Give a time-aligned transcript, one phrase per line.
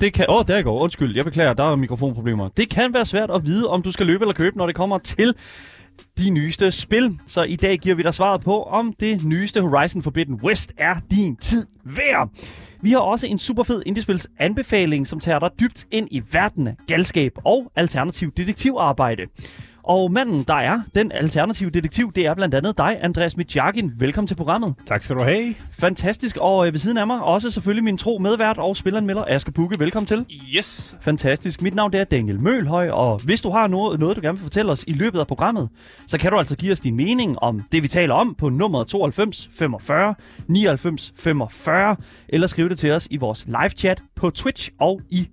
[0.00, 0.26] Det kan...
[0.28, 0.80] Åh, oh, der går.
[0.80, 2.48] Undskyld, jeg beklager, der er mikrofonproblemer.
[2.48, 4.98] Det kan være svært at vide, om du skal løbe eller købe, når det kommer
[4.98, 5.34] til
[6.18, 7.18] de nyeste spil.
[7.26, 10.94] Så i dag giver vi dig svaret på, om det nyeste Horizon Forbidden West er
[11.10, 12.28] din tid værd.
[12.82, 16.66] Vi har også en super fed indiespils anbefaling, som tager dig dybt ind i verden
[16.66, 19.22] af galskab og alternativ detektivarbejde.
[19.88, 23.92] Og manden, der er den alternative detektiv, det er blandt andet dig, Andreas Mitjagin.
[23.98, 24.74] Velkommen til programmet.
[24.86, 25.54] Tak skal du have.
[25.72, 26.36] Fantastisk.
[26.36, 29.80] Og øh, ved siden af mig også selvfølgelig min tro medvært og spilleranmelder Asger Bukke.
[29.80, 30.26] Velkommen til.
[30.56, 30.96] Yes.
[31.00, 31.62] Fantastisk.
[31.62, 34.42] Mit navn det er Daniel Mølhøj, og hvis du har noget, noget, du gerne vil
[34.42, 35.68] fortælle os i løbet af programmet,
[36.06, 38.84] så kan du altså give os din mening om det, vi taler om på nummer
[38.84, 40.14] 92 45
[40.48, 41.96] 99 45,
[42.28, 45.28] eller skrive det til os i vores live chat på Twitch og i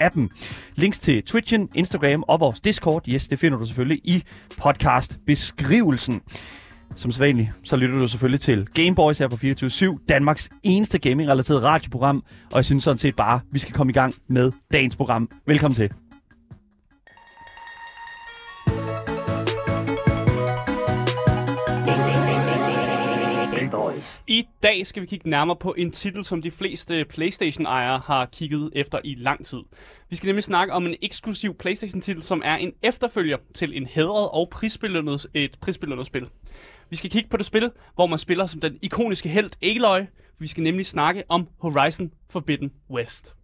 [0.00, 0.30] appen.
[0.76, 4.22] Links til Twitchen, Instagram og vores Discord, yes, det finder du selvfølgelig i
[4.58, 6.20] podcast-beskrivelsen.
[6.96, 9.36] Som sædvanligt, så lytter du selvfølgelig til Gameboys her på
[9.96, 12.24] 24-7, Danmarks eneste gaming-relateret radioprogram.
[12.52, 15.30] Og jeg synes sådan set bare, vi skal komme i gang med dagens program.
[15.46, 15.90] Velkommen til.
[24.30, 28.70] I dag skal vi kigge nærmere på en titel, som de fleste PlayStation-ejere har kigget
[28.74, 29.58] efter i lang tid.
[30.10, 34.28] Vi skal nemlig snakke om en eksklusiv PlayStation-titel, som er en efterfølger til en hædret
[34.30, 36.28] og prisbelønnet, et prisbelønnet spil.
[36.90, 40.00] Vi skal kigge på det spil, hvor man spiller som den ikoniske held Aloy.
[40.38, 43.34] Vi skal nemlig snakke om Horizon Forbidden West.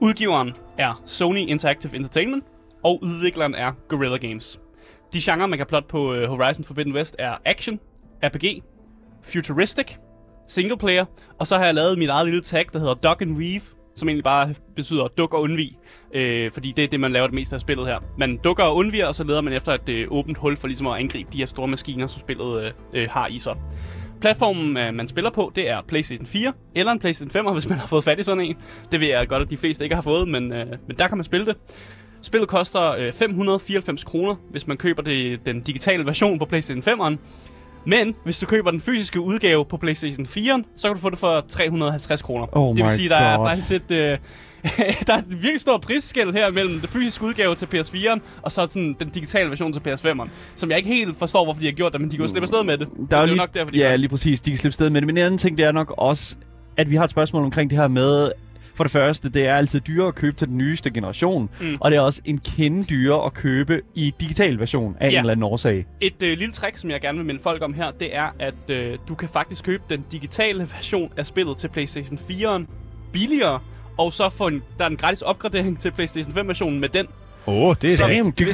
[0.00, 2.44] Udgiveren er Sony Interactive Entertainment,
[2.84, 4.60] og udvikleren er Guerrilla Games.
[5.12, 7.80] De genrer, man kan plotte på øh, Horizon Forbidden West, er action,
[8.24, 8.62] RPG,
[9.22, 9.94] futuristic,
[10.48, 11.04] single player,
[11.38, 13.60] og så har jeg lavet mit eget lille tag, der hedder Duck and Weave,
[13.94, 15.72] som egentlig bare betyder duk og undvig,
[16.14, 17.98] øh, fordi det er det, man laver det meste af spillet her.
[18.18, 20.86] Man dukker og undviger, og så leder man efter et øh, åbent hul for ligesom
[20.86, 23.56] at angribe de her store maskiner, som spillet øh, øh, har i sig.
[24.20, 27.78] Platformen, øh, man spiller på, det er PlayStation 4 eller en PlayStation 5, hvis man
[27.78, 28.56] har fået fat i sådan en.
[28.92, 31.16] Det ved jeg godt, at de fleste ikke har fået, men, øh, men der kan
[31.16, 31.56] man spille det.
[32.22, 37.16] Spillet koster øh, 594 kroner, hvis man køber det, den digitale version på PlayStation 5'eren.
[37.86, 41.18] Men hvis du køber den fysiske udgave på PlayStation 4, så kan du få det
[41.18, 42.46] for 350 kroner.
[42.52, 43.48] Oh det vil sige, der er God.
[43.48, 44.18] faktisk et, øh,
[45.06, 48.66] der er et virkelig stor prisskæld her mellem den fysiske udgave til PS4'eren, og så
[48.70, 50.28] sådan den digitale version til PS5'eren.
[50.54, 52.44] Som jeg ikke helt forstår, hvorfor de har gjort det, men de kan jo slippe
[52.44, 52.88] afsted med det.
[52.96, 54.00] Så det er jo lige, nok derfor, de gør Ja, det.
[54.00, 54.40] lige præcis.
[54.40, 55.06] De kan slippe sted med det.
[55.06, 56.36] Men en anden ting, det er nok også,
[56.76, 58.30] at vi har et spørgsmål omkring det her med...
[58.74, 61.76] For det første, det er altid dyrere at købe til den nyeste generation, Mm.
[61.80, 65.12] og det er også en kende dyrere at købe i digital version af Ja.
[65.12, 65.86] en eller anden årsag.
[66.00, 68.70] Et øh, lille trick, som jeg gerne vil minde folk om her, det er, at
[68.70, 72.62] øh, du kan faktisk købe den digitale version af spillet til PlayStation 4'eren
[73.12, 73.60] billigere,
[73.98, 77.06] og så få en, der er en gratis opgradering til PlayStation 5-versionen med den.
[77.48, 77.96] Åh, oh, det er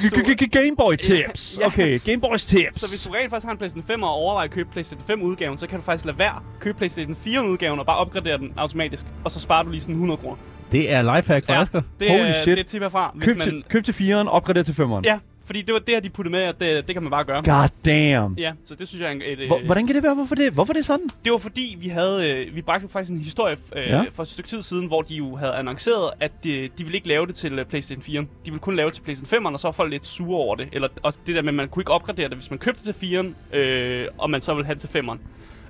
[0.00, 1.58] Så- Gameboy tips.
[1.60, 1.66] Ja.
[1.66, 2.80] Okay, Gameboys tips.
[2.80, 5.56] Så hvis du rent faktisk har en PlayStation 5 og overvejer at købe PlayStation 5-udgaven,
[5.56, 9.30] så kan du faktisk lade være købe PlayStation 4-udgaven og bare opgradere den automatisk, og
[9.30, 10.36] så sparer du lige sådan 100 kroner.
[10.72, 11.82] Det er lifehack fra Asger.
[12.00, 12.46] det, Holy er, shit.
[12.46, 13.10] det er et tip herfra.
[13.14, 15.00] Hvis køb, man, til, køb til 4'eren, opgrader til 5'eren.
[15.04, 17.42] Ja, fordi det var det, de puttede med, at det, det kan man bare gøre.
[17.44, 18.34] God damn.
[18.38, 20.14] Ja, så det synes jeg er et, øh, Hvor- Hvordan kan det være?
[20.14, 20.52] Hvorfor det?
[20.52, 21.06] Hvorfor er det sådan?
[21.24, 24.04] Det var fordi, vi havde, øh, vi bragte jo faktisk en historie øh, Ja.
[24.12, 27.08] for et stykke tid siden, hvor de jo havde annonceret, at de, de ville ikke
[27.08, 28.20] lave det til øh, PlayStation 4.
[28.20, 30.56] De ville kun lave det til PlayStation 5'eren, og så var folk lidt sure over
[30.56, 30.68] det.
[30.72, 32.94] Eller også det der med, at man kunne ikke opgradere det, hvis man købte det
[32.96, 35.18] til 4'eren, øh, og man så ville have det til 5'eren.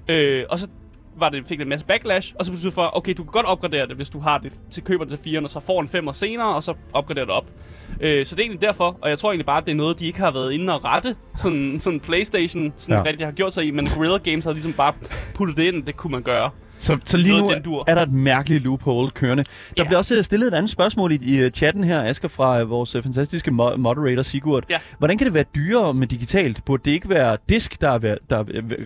[0.08, 0.68] Øh, og så
[1.16, 3.32] var det, fik det en masse backlash, og så betyder det for, okay, du kan
[3.32, 6.08] godt opgradere det, hvis du har det til køber til 4'eren, og så får en
[6.08, 7.46] 5'er senere, og så opgraderer det op.
[8.00, 9.98] Øh, så det er egentlig derfor, og jeg tror egentlig bare, at det er noget,
[9.98, 13.10] de ikke har været inde og rette, sådan, sådan Playstation sådan ja.
[13.10, 14.94] rigtig har gjort sig i, men Guerrilla Games har ligesom bare
[15.34, 16.50] puttet det ind, det kunne man gøre.
[16.82, 19.44] Så, så lige nu er der et mærkeligt loophole kørende.
[19.44, 19.84] Der Ja.
[19.84, 22.70] bliver også øh, stillet et andet spørgsmål i, i øh, chatten her, Asger, fra øh,
[22.70, 24.64] vores fantastiske mo- moderator Sigurd.
[24.70, 24.78] Ja.
[24.98, 26.64] Hvordan kan det være dyrere med digitalt?
[26.64, 28.42] Burde det ikke være disk, der er, der,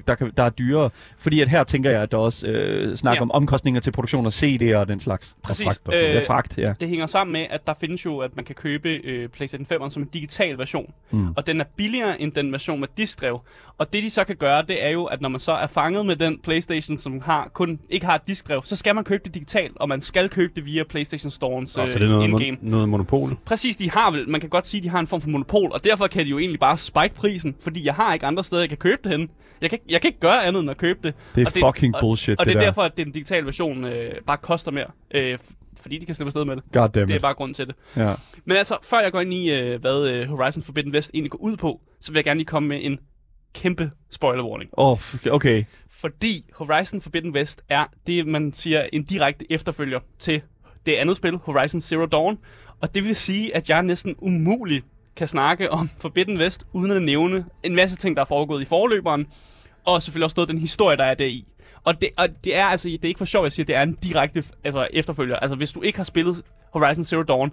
[0.09, 0.91] der, kan, der er dyrere?
[1.19, 3.23] Fordi at her tænker jeg, at der også øh, snakker Ja.
[3.23, 5.37] om omkostninger til produktion af CD'er og den slags.
[5.43, 5.65] Præcis.
[5.67, 6.73] fragt og Øh, Ja, fragt, ja.
[6.81, 9.91] Det hænger sammen med, at der findes jo, at man kan købe øh, PlayStation 5'eren
[9.91, 10.93] som en digital version.
[11.11, 11.29] Mm.
[11.37, 13.41] Og den er billigere end den version med diskdrev.
[13.79, 16.07] Og det de så kan gøre, det er jo, at når man så er fanget
[16.07, 19.35] med den PlayStation, som har kun ikke har et diskdrev, så skal man købe det
[19.35, 22.57] digitalt, og man skal købe det via PlayStation Store's Og så er det noget, in-game.
[22.57, 23.37] mon- noget monopol.
[23.45, 25.85] Præcis, de har vel, man kan godt sige, de har en form for monopol, og
[25.85, 28.69] derfor kan de jo egentlig bare spike prisen, fordi jeg har ikke andre steder, jeg
[28.69, 29.31] kan købe det hen.
[29.61, 31.15] Jeg kan, jeg kan ikke gøre andet end at købe det.
[31.35, 32.67] Det er og fucking og, bullshit, Og det det er der.
[32.67, 34.87] derfor, at den digitale version øh, bare koster mere.
[35.15, 35.39] Øh,
[35.81, 36.65] fordi de kan slippe afsted med det.
[36.73, 37.75] God damn Det er bare grund til det.
[37.97, 38.13] Ja.
[38.45, 41.39] Men altså, før jeg går ind i, øh, hvad øh, Horizon Forbidden West egentlig går
[41.39, 42.99] ud på, så vil jeg gerne lige komme med en
[43.63, 44.71] kæmpe spoiler warning.
[44.79, 44.99] Åh, oh,
[45.31, 45.65] okay.
[45.91, 50.43] Fordi Horizon Forbidden West er det, man siger, en direkte efterfølger til
[50.87, 52.39] det andet spil, Horizon Zero Dawn.
[52.81, 54.85] Og det vil sige, at jeg næsten umuligt
[55.17, 58.65] kan snakke om Forbidden West, uden at nævne en masse ting, der er foregået i
[58.65, 59.27] forløberen.
[59.85, 61.45] Og selvfølgelig også noget af den historie, der er deri.
[61.85, 63.69] Og det, og det er altså, det er ikke for sjovt, at jeg siger, at
[63.69, 65.37] det er en direkte altså, efterfølger.
[65.37, 66.43] Altså, hvis du ikke har spillet
[66.73, 67.53] Horizon Zero Dawn,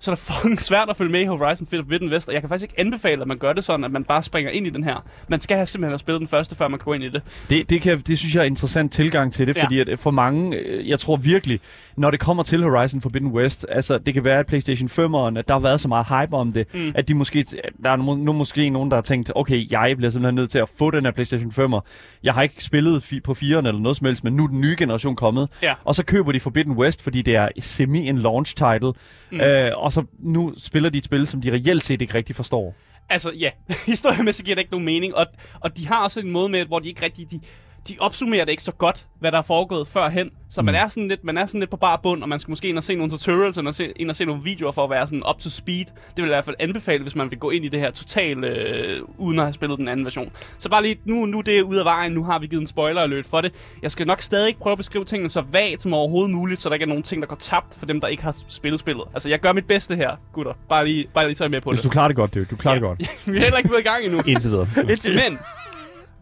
[0.00, 2.48] så er det fucking svært at følge med i Horizon Forbidden West, og jeg kan
[2.48, 4.84] faktisk ikke anbefale, at man gør det sådan, at man bare springer ind i den
[4.84, 5.04] her.
[5.28, 7.22] Man skal have simpelthen have spillet den første, før man kan gå ind i det.
[7.50, 9.64] Det, det, kan, det synes jeg er en interessant tilgang til det, Ja.
[9.64, 11.60] fordi at for mange, øh, jeg tror virkelig,
[11.96, 15.48] når det kommer til Horizon Forbidden West, altså det kan være, at PlayStation 5'eren, at
[15.48, 16.92] der har været så meget hype om det, mm.
[16.94, 17.44] at de måske,
[17.82, 20.58] der er nu, nu måske nogen, der har tænkt, okay, jeg bliver simpelthen nødt til
[20.58, 21.80] at få den her PlayStation 5'er.
[22.22, 24.60] Jeg har ikke spillet fi- på 4'eren eller noget som helst, men nu er den
[24.60, 25.48] nye generation kommet.
[25.62, 25.74] Ja.
[25.84, 28.92] Og så køber de Forbidden West, fordi det er semi en launch title,
[29.32, 29.40] mm.
[29.40, 32.74] øh, og så nu spiller de et spil, som de reelt set ikke rigtig forstår.
[33.08, 33.50] Altså, ja.
[33.86, 35.26] Historiemæssigt giver det ikke nogen mening, og,
[35.60, 37.30] og de har også en måde med, hvor de ikke rigtig...
[37.30, 37.40] De,
[37.88, 40.30] de opsummerer det ikke så godt, hvad der er foregået førhen.
[40.50, 42.50] Så man, er sådan lidt, man er sådan lidt på bar bund, og man skal
[42.50, 44.90] måske ind og se nogle tutorials, eller se, ind og se nogle videoer for at
[44.90, 45.84] være sådan up to speed.
[45.84, 47.90] Det vil jeg i hvert fald anbefale, hvis man vil gå ind i det her
[47.90, 50.32] totalt, øh, uden at have spillet den anden version.
[50.58, 52.66] Så bare lige, nu, nu er det ude af vejen, nu har vi givet en
[52.66, 53.52] spoiler alert for det.
[53.82, 56.74] Jeg skal nok stadig prøve at beskrive tingene så vagt som overhovedet muligt, så der
[56.74, 59.04] ikke er nogen ting, der går tabt for dem, der ikke har spillet spillet.
[59.14, 60.52] Altså, jeg gør mit bedste her, gutter.
[60.68, 61.84] Bare lige, bare lige så er I med på Hvis det.
[61.84, 62.80] du klarer det godt, det du klarer Ja.
[62.80, 63.26] det godt.
[63.32, 64.22] vi er heller ikke været i gang endnu.
[64.26, 64.66] Indtil videre.
[64.90, 65.38] Indtil men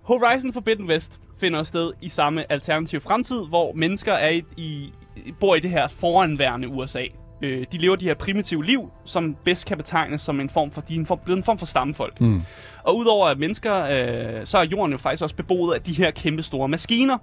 [0.04, 4.92] Horizon Forbidden West finder sted i samme alternativ fremtid, hvor mennesker er i, i,
[5.40, 7.04] bor i det her foranværende USA.
[7.42, 10.80] Øh, de lever de her primitive liv, som bedst kan betegnes som en form for,
[10.80, 12.20] de er en form, blevet en form for stammefolk.
[12.20, 12.40] Mm.
[12.82, 16.10] Og udover at mennesker, øh, så er jorden jo faktisk også beboet af de her
[16.10, 17.18] kæmpe store maskiner,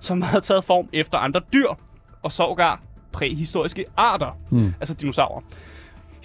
[0.00, 1.68] som har taget form efter andre dyr,
[2.22, 2.82] og sågar
[3.12, 4.74] præhistoriske arter, Mm.
[4.80, 5.40] altså dinosaurer.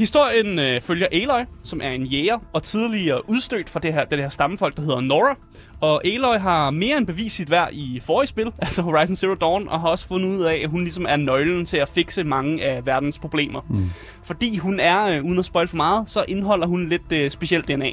[0.02, 4.20] Historien øh, følger Aloy, som er en jæger og tidligere udstødt fra det her, det
[4.20, 5.36] her stammefolk, der hedder Nora.
[5.82, 9.68] Og Aloy har mere end bevist sit værd i forrige spil, altså Horizon Zero Dawn,
[9.68, 12.64] og har også fundet ud af, at hun ligesom er nøglen til at fikse mange
[12.64, 13.62] af verdens problemer.
[13.70, 13.90] Mm.
[14.24, 17.68] Fordi hun er, øh, uden at spoil for meget, så indeholder hun lidt øh, specielt
[17.68, 17.92] DNA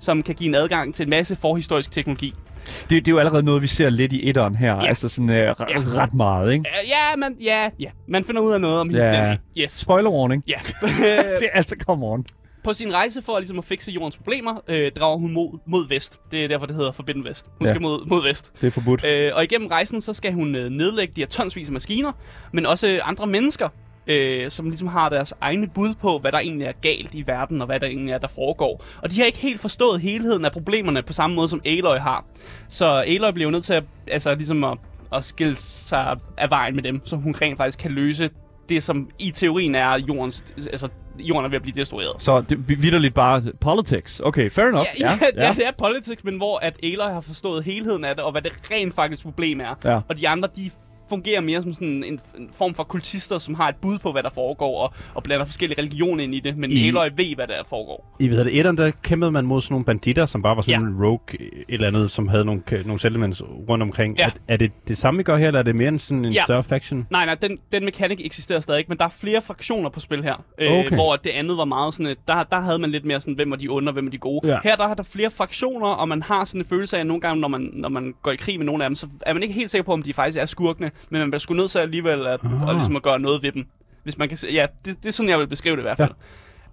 [0.00, 2.34] som kan give en adgang til en masse forhistorisk teknologi.
[2.66, 4.74] Det, det er jo allerede noget, vi ser lidt i etteren her.
[4.74, 4.86] Ja.
[4.88, 6.02] Altså sådan øh, r- Ja.
[6.02, 6.64] ret meget, ikke?
[6.82, 9.10] Uh, ja, man, ja, ja, man finder ud af noget om Ja.
[9.10, 9.36] DNA.
[9.58, 9.72] Yes.
[9.72, 10.44] Spoiler warning.
[10.48, 10.58] Ja.
[11.40, 12.24] det er altså, come on.
[12.64, 16.20] På sin rejse for ligesom at fikse jordens problemer, øh, drager hun mod, mod vest.
[16.30, 17.46] Det er derfor, det hedder Forbidden Vest.
[17.58, 17.72] Hun Ja.
[17.72, 18.52] skal mod, mod vest.
[18.60, 19.04] Det er forbudt.
[19.04, 22.12] Øh, og igennem rejsen, så skal hun øh, nedlægge de her tonsvis af maskiner,
[22.52, 23.68] men også øh, andre mennesker,
[24.06, 27.60] øh, som ligesom har deres egne bud på, hvad der egentlig er galt i verden,
[27.60, 28.84] og hvad der egentlig er, der foregår.
[29.02, 32.24] Og de har ikke helt forstået helheden af problemerne på samme måde, som Aloy har.
[32.68, 34.78] Så Aloy bliver jo nødt til at, altså, ligesom at,
[35.12, 38.30] at skille sig af vejen med dem, så hun rent faktisk kan løse
[38.68, 40.88] det, som i teorien er jordens, altså
[41.18, 42.12] jorden er ved at blive destrueret.
[42.18, 44.20] Så det er vidderligt bare politics.
[44.20, 44.86] Okay, fair enough.
[45.00, 45.52] Ja, ja, ja.
[45.52, 48.52] det er politics, men hvor at Aloy har forstået helheden af det, og hvad det
[48.70, 49.74] rent faktisk problem er.
[49.84, 50.00] Ja.
[50.08, 50.70] Og de andre, de
[51.10, 54.22] fungerer mere som sådan en, en form for kultister, som har et bud på, hvad
[54.22, 57.46] der foregår, og, og blander forskellige religioner ind i det, men I- Aloy ved, hvad
[57.46, 58.16] der foregår.
[58.20, 60.80] I ved det, etteren, der kæmpede man mod sådan nogle banditter, som bare var sådan
[60.80, 60.86] Ja.
[60.86, 64.18] en rogue et eller andet, som havde nogle, nogle settlements rundt omkring.
[64.18, 64.24] Ja.
[64.26, 66.32] Er, er, det det samme, vi gør her, eller er det mere en, sådan en
[66.32, 66.42] Ja.
[66.44, 67.06] større faction?
[67.10, 70.44] Nej, nej, den, den mekanik eksisterer stadig men der er flere fraktioner på spil her.
[70.58, 70.94] Øh, Okay.
[70.94, 73.56] Hvor det andet var meget sådan, der, der havde man lidt mere sådan, hvem var
[73.56, 74.40] de onde, og hvem er de gode.
[74.52, 74.58] Ja.
[74.64, 77.20] Her der er der flere fraktioner, og man har sådan en følelse af, at nogle
[77.20, 79.42] gange, når man, når man går i krig med nogle af dem, så er man
[79.42, 81.78] ikke helt sikker på, om de faktisk er skurkene, men man bliver sgu nødt til
[81.78, 82.68] alligevel at, Ah.
[82.68, 83.66] at, ligesom at gøre noget ved dem.
[84.02, 85.96] Hvis man kan se, ja, det, det er sådan, jeg vil beskrive det i hvert
[85.96, 86.12] fald.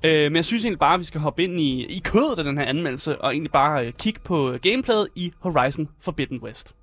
[0.04, 0.26] Ja.
[0.26, 2.44] Øh, men jeg synes egentlig bare, at vi skal hoppe ind i, i kødet af
[2.44, 6.74] den her anmeldelse, og egentlig bare øh, kigge på gameplayet i Horizon Forbidden West.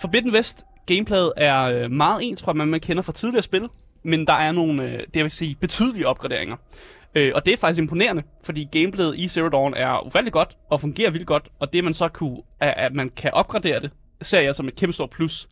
[0.00, 3.68] Forbidden West gameplayet er øh, meget ens fra, hvad man kender fra tidligere spil,
[4.02, 6.56] men der er nogle, øh, det vil sige, betydelige opgraderinger.
[7.18, 10.80] Øh, og det er faktisk imponerende, fordi gameplayet i Zero Dawn er ufattelig godt og
[10.80, 13.90] fungerer vildt godt, og det man så kunne, at, at man kan opgradere det,
[14.22, 15.48] ser jeg som et kæmpe stort plus.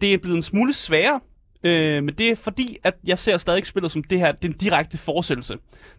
[0.00, 1.20] Det er blevet en smule sværere,
[1.64, 4.98] øh, men det er fordi, at jeg ser stadig spillet som det her, den direkte
[4.98, 5.56] fortsættelse.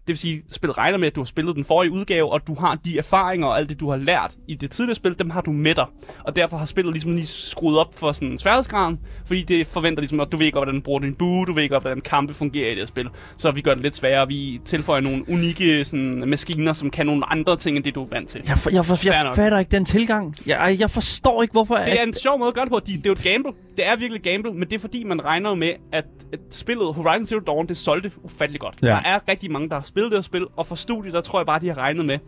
[0.08, 2.48] Det vil sige, at spillet regner med, at du har spillet den forrige udgave, og
[2.48, 5.30] du har de erfaringer og alt det, du har lært i det tidligere spil, dem
[5.30, 5.86] har du med dig.
[6.24, 10.20] Og derfor har spillet ligesom lige skruet op for sådan sværhedsgraden, fordi det forventer ligesom,
[10.20, 12.68] at du ved ikke, hvordan du bruger din bue, du ved ikke, hvordan kampe fungerer
[12.68, 13.10] i det her spil.
[13.38, 17.32] Så vi gør det lidt sværere, vi tilføjer nogle unikke sådan, maskiner, som kan nogle
[17.32, 18.42] andre ting, end det du er vant til.
[18.48, 20.36] Jeg, for, jeg, for, jeg fatter ikke den tilgang.
[20.46, 21.78] Jeg, jeg forstår ikke, hvorfor...
[21.78, 22.80] Det er en sjov måde at gøre det på.
[22.80, 23.52] De, det er jo et gamble.
[23.78, 27.26] Det er virkelig gamble, men det er fordi, man regner med, at, at spillet Horizon
[27.26, 28.76] Zero Dawn, det solgte ufattelig godt.
[28.82, 28.88] Ja.
[28.88, 31.40] Der er rigtig mange, der har spille det her spil, og for studiet, der tror
[31.40, 32.20] jeg bare, de har regnet med,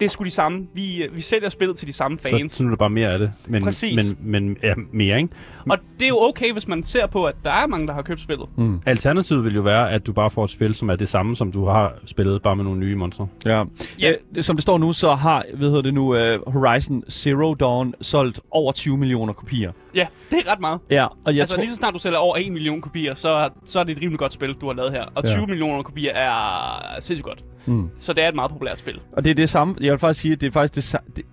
[0.00, 0.66] det er sgu de samme.
[0.74, 2.52] Vi, øh, vi sælger spillet til de samme Så, fans.
[2.52, 3.32] så nu er der bare mere af det.
[3.48, 4.14] Men, Præcis.
[4.20, 5.28] Men, men ja, mere, ikke?
[5.70, 8.02] Og det er jo okay, hvis man ser på, at der er mange, der har
[8.02, 8.48] købt spillet.
[8.86, 11.52] Alternativet vil jo være, at du bare får et spil, som er det samme, som
[11.52, 13.28] du har spillet, bare med nogle nye monstre.
[13.46, 13.64] Ja.
[14.02, 14.12] Ja.
[14.36, 16.02] Øh, som det står nu, så har hvad hedder det nu,
[16.34, 19.72] uh, Horizon Zero Dawn solgt over 20 millioner kopier.
[19.94, 20.78] Ja, det er ret meget.
[20.90, 21.60] Ja, og jeg altså tror...
[21.62, 24.02] lige så snart du sælger over 1 million kopier, så, er- så er det et
[24.02, 25.04] rimelig godt spil, du har lavet her.
[25.14, 25.32] Og Ja.
[25.34, 27.44] 20 millioner kopier er sindssygt godt.
[27.66, 27.90] Mm.
[27.98, 29.00] Så det er et meget populært spil.
[29.12, 29.74] Og det er det samme.
[29.80, 31.24] Jeg vil faktisk sige, at det er faktisk det,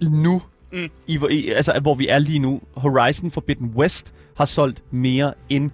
[0.00, 0.42] det nu,
[0.72, 0.88] Mm.
[1.06, 2.60] i, hvor- i, altså hvor vi er lige nu.
[2.76, 5.70] Horizon Forbidden West har solgt mere end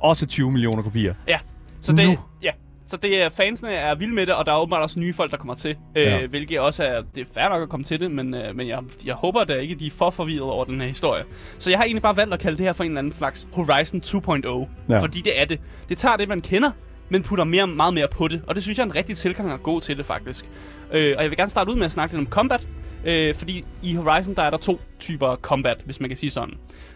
[0.00, 1.14] også 20 millioner kopier.
[1.28, 1.38] Ja.
[1.80, 2.16] Så det, Nu.
[2.42, 2.50] ja.
[2.86, 5.30] Så det er, fansene er vilde med det, og der er åbenbart også nye folk,
[5.30, 5.76] der kommer til.
[5.96, 6.00] Ja.
[6.02, 6.22] Ja.
[6.22, 8.68] Øh, hvilket også er, det er fair nok at komme til det, men, øh, men
[8.68, 11.24] jeg, jeg håber da ikke, de er for forvirret over den her historie.
[11.58, 13.48] Så jeg har egentlig bare valgt at kalde det her for en eller anden slags
[13.52, 14.68] Horizon 2.0.
[14.88, 14.98] Ja.
[14.98, 15.60] Fordi det er det.
[15.88, 16.70] Det tager det, man kender,
[17.10, 18.42] men putter mere, meget mere på det.
[18.46, 20.44] Og det synes jeg er en rigtig tilgang at gå til det, faktisk.
[20.92, 22.68] Øh, og jeg vil gerne starte ud med at snakke lidt om combat.
[23.04, 26.54] Øh, fordi i Horizon, der er der to typer combat, hvis man kan sige sådan.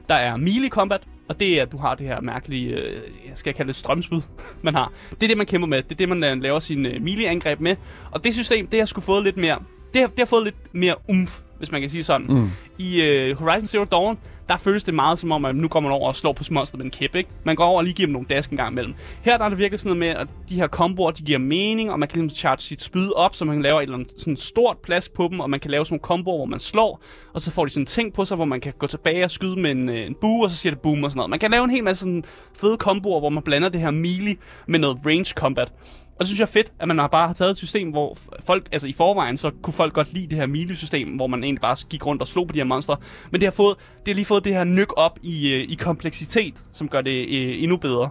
[0.09, 2.97] Der er melee combat, og det er, at du har det her mærkelige, øh,
[3.28, 4.21] jeg skal kalde det strømspyd,
[4.62, 4.92] man har.
[5.11, 5.83] Det er det, man kæmper med.
[5.83, 7.76] Det er det, man øh, laver sin øh, melee-angreb med.
[8.11, 9.59] Og det system, det har sgu fået lidt mere,
[9.94, 12.26] det har, det har fået lidt mere umf, hvis man kan sige sådan.
[12.26, 12.50] Mm.
[12.78, 14.18] I øh, Horizon Zero Dawn,
[14.49, 16.79] der føles det meget som om, at nu går man over og slår på monster
[16.79, 17.31] med en kæp, ikke?
[17.45, 18.95] Man går over og lige giver dem nogle dask en gang imellem.
[19.23, 21.91] Her der er det virkelig sådan noget med, at de her komboer, de giver mening,
[21.93, 24.37] og man kan ligesom charge sit spyd op, så man laver et eller andet sådan
[24.37, 27.03] stort plads på dem, og man kan lave sådan nogle komboer, hvor man slår,
[27.35, 29.31] og så får de sådan en ting på sig, hvor man kan gå tilbage og
[29.31, 31.31] skyde med en, øh, en bue, og så siger det boom og sådan noget.
[31.31, 32.25] Man kan lave en hel masse sådan
[32.55, 34.37] fede komboer, hvor man blander det her melee
[34.67, 35.73] med noget range combat.
[36.14, 38.16] Og det synes jeg er fedt, at man har bare har taget et system, hvor
[38.47, 41.61] folk, altså i forvejen, så kunne folk godt lide det her melee-system, hvor man egentlig
[41.61, 42.97] bare gik rundt og slog på de her monstre.
[43.30, 45.75] Men det har, fået, det har lige fået det her nyk op i, øh, i
[45.75, 48.09] kompleksitet, som gør det øh, endnu bedre.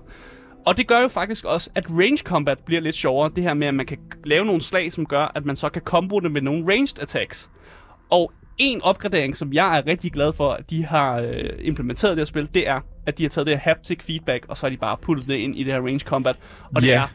[0.66, 3.32] Og det gør jo faktisk også, at range combat bliver lidt sjovere.
[3.36, 5.82] Det her med, at man kan lave nogle slag, som gør, at man så kan
[5.82, 7.50] combo det med nogle ranged attacks.
[8.12, 12.16] Og en opgradering, som jeg er rigtig glad for, at de har øh, implementeret i
[12.16, 14.66] det her spil, det er, at de har taget det her haptic feedback, og så
[14.66, 16.36] har de bare puttet det ind i det her range combat.
[16.76, 16.94] Og det Ja.
[16.94, 17.08] er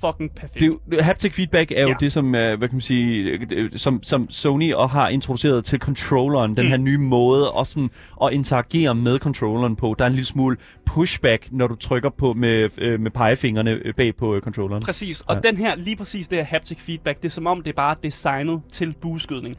[0.00, 0.60] fucking perfekt.
[0.90, 1.94] Det haptic feedback er jo Ja.
[2.00, 5.64] det, som, uh, hvad kan man sige, øh, øh, som, som Sony og har introduceret
[5.64, 6.56] til controlleren.
[6.56, 6.70] Den Mm.
[6.70, 7.90] her nye måde at, sådan,
[8.22, 9.94] at interagere med controlleren på.
[9.98, 13.94] Der er en lille smule pushback, når du trykker på med, øh, med pegefingrene øh,
[13.94, 14.82] bag på øh, controlleren.
[14.82, 15.40] Præcis, og Ja.
[15.40, 17.96] den her, lige præcis det her haptic feedback, det er som om, det er bare
[18.02, 19.56] designet til bueskydning.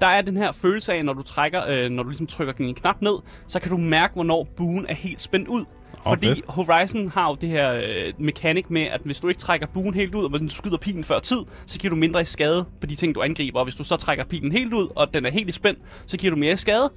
[0.00, 2.74] Der er den her følelse af, når du trækker, øh, når du ligesom trykker en
[2.74, 3.14] knap ned,
[3.46, 5.64] så kan du mærke, hvornår buen er helt spændt ud.
[6.06, 6.44] Fordi fedt.
[6.48, 10.14] Horizon har jo det her øh, mekanik med, at hvis du ikke trækker buen helt
[10.14, 12.94] ud, og du skyder pilen før tid, så giver du mindre i skade på de
[12.94, 13.58] ting, du angriber.
[13.58, 15.76] Og hvis du så trækker pilen helt ud, og den er helt i spænd,
[16.06, 16.90] så giver du mere i skade.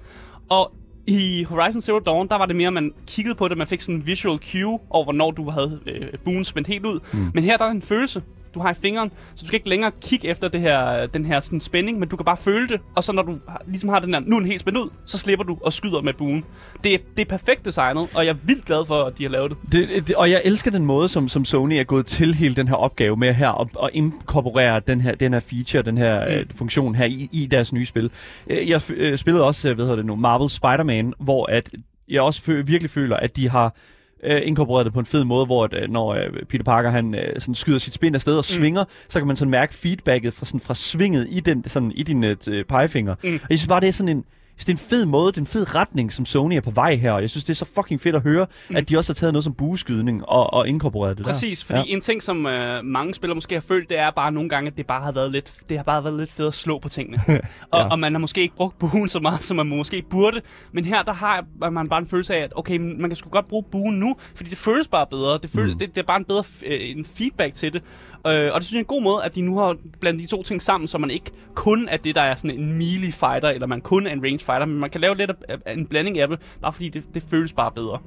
[0.50, 0.74] Og
[1.08, 3.81] i Horizon Zero Dawn, der var det mere, at man kiggede på det, man fik
[3.81, 7.00] sådan en visual cue over, hvornår du havde øh, buen spændt helt ud.
[7.13, 7.31] Mm.
[7.34, 8.22] Men her der er en følelse,
[8.53, 11.39] du har i fingeren, så du skal ikke længere kigge efter det her, den her
[11.39, 14.13] sådan spænding, men du kan bare føle det, og så når du ligesom har den
[14.13, 16.43] her, nu er den helt spændt ud, så slipper du og skyder med buen.
[16.84, 19.29] Det er, det er perfekt designet, og jeg er vildt glad for, at de har
[19.29, 19.58] lavet det.
[19.72, 22.67] Det, det, og jeg elsker den måde, som, som Sony er gået til hele den
[22.67, 26.31] her opgave med her, og, og inkorporere den her, den her feature, den her mm.
[26.34, 28.12] øh, funktion her i, i deres nye spil.
[28.48, 31.72] Øh, Jeg øh, spillede også, øh, hvad hedder det nu, Marvel Spider-Man, hvor at
[32.10, 33.75] jeg også fø- virkelig føler, at de har
[34.24, 37.16] øh, inkorporeret det på en fed måde, hvor at, øh, når øh, Peter Parker han
[37.16, 38.58] øh, sådan skyder sit spin afsted og mm.
[38.58, 42.04] svinger, så kan man sådan mærke feedbacket fra, sådan, fra svinget i, den, sådan, i
[42.04, 42.36] din øh,
[42.70, 43.16] pegefinger.
[43.24, 43.34] Mm.
[43.34, 44.24] Og jeg synes bare, det er sådan en,
[44.60, 46.96] det er en fed måde, det er en fed retning, som Sony er på vej
[46.96, 48.75] her, og jeg synes, det er så fucking fedt at høre, mm.
[48.75, 51.65] at de også har taget noget som bueskydning og, og inkorporeret det Præcis, der.
[51.65, 51.96] fordi ja.
[51.96, 54.77] en ting, som øh, mange spillere måske har følt, det er bare nogle gange, at
[54.77, 57.17] det bare har været lidt, det har bare været lidt fedt at slå på tingene.
[57.72, 57.88] og, Ja.
[57.88, 60.41] og man har måske ikke brugt buen så meget, som man måske burde.
[60.72, 63.48] Men her, der har man bare en følelse af, at okay, man kan sgu godt
[63.50, 65.38] bruge buen nu, fordi det føles bare bedre.
[65.41, 65.79] Det, føles, mm.
[65.79, 67.81] det, det er bare en bedre øh, en feedback til det.
[68.28, 70.28] Øh, og det synes jeg er en god måde, at de nu har blandet de
[70.28, 73.50] to ting sammen, så man ikke kun er det, der er sådan en melee fighter,
[73.50, 75.32] eller man kun er en range fighter, men man kan lave lidt
[75.66, 78.00] af, en blanding af det, bare fordi det, det føles bare bedre.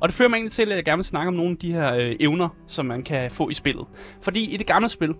[0.00, 1.72] Og det fører mig egentlig til, at jeg gerne vil snakke om nogle af de
[1.72, 3.84] her øh, evner, som man kan få i spillet.
[4.22, 5.14] Fordi i det gamle spil,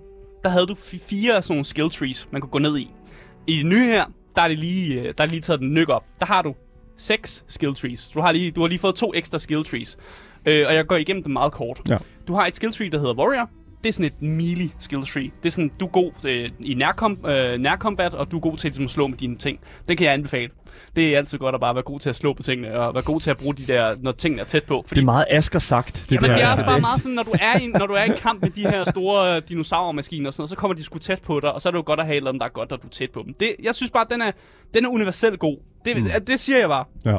[0.45, 2.91] der havde du fi- fire sådan nogle skill trees, man kunne gå ned i.
[3.47, 4.05] I det nye her,
[4.37, 6.05] der er det lige, øh, der er lige taget den nyk op.
[6.21, 6.55] Der har du
[6.97, 8.09] seks skill trees.
[8.09, 9.99] Du har lige, du har lige fået to ekstra skill trees.
[10.47, 11.81] Øh, og jeg går igennem dem meget kort.
[11.89, 11.97] Ja.
[12.29, 13.51] Du har et skill tree, der hedder Warrior.
[13.83, 15.31] Det er sådan et melee skill tree.
[15.43, 18.57] Det er sådan, du er god øh, i nærkom, øh, nærkombat, og du er god
[18.57, 19.61] til ligesom, at slå med dine ting.
[19.89, 20.51] Det kan jeg anbefale.
[20.97, 23.03] Det er altid godt at bare være god til at slå på tingene, og være
[23.03, 24.85] god til at bruge de der, når tingene er tæt på.
[24.91, 26.07] Det er meget Asker sagt.
[26.11, 26.37] Det Jamen, der.
[26.37, 28.43] det er også bare meget sådan, når du er i, når du er i kamp
[28.43, 31.41] med de her store øh, dinosaurmaskiner og sådan noget, så kommer de sgu tæt på
[31.41, 32.73] dig, og så er det jo godt at have et eller andet, der er godt,
[32.73, 33.35] at du er tæt på dem.
[33.35, 34.31] Det, jeg synes bare, at den er,
[34.75, 35.57] den er universelt god.
[35.85, 36.09] Det, mm.
[36.27, 36.85] det siger jeg bare.
[37.07, 37.17] Ja.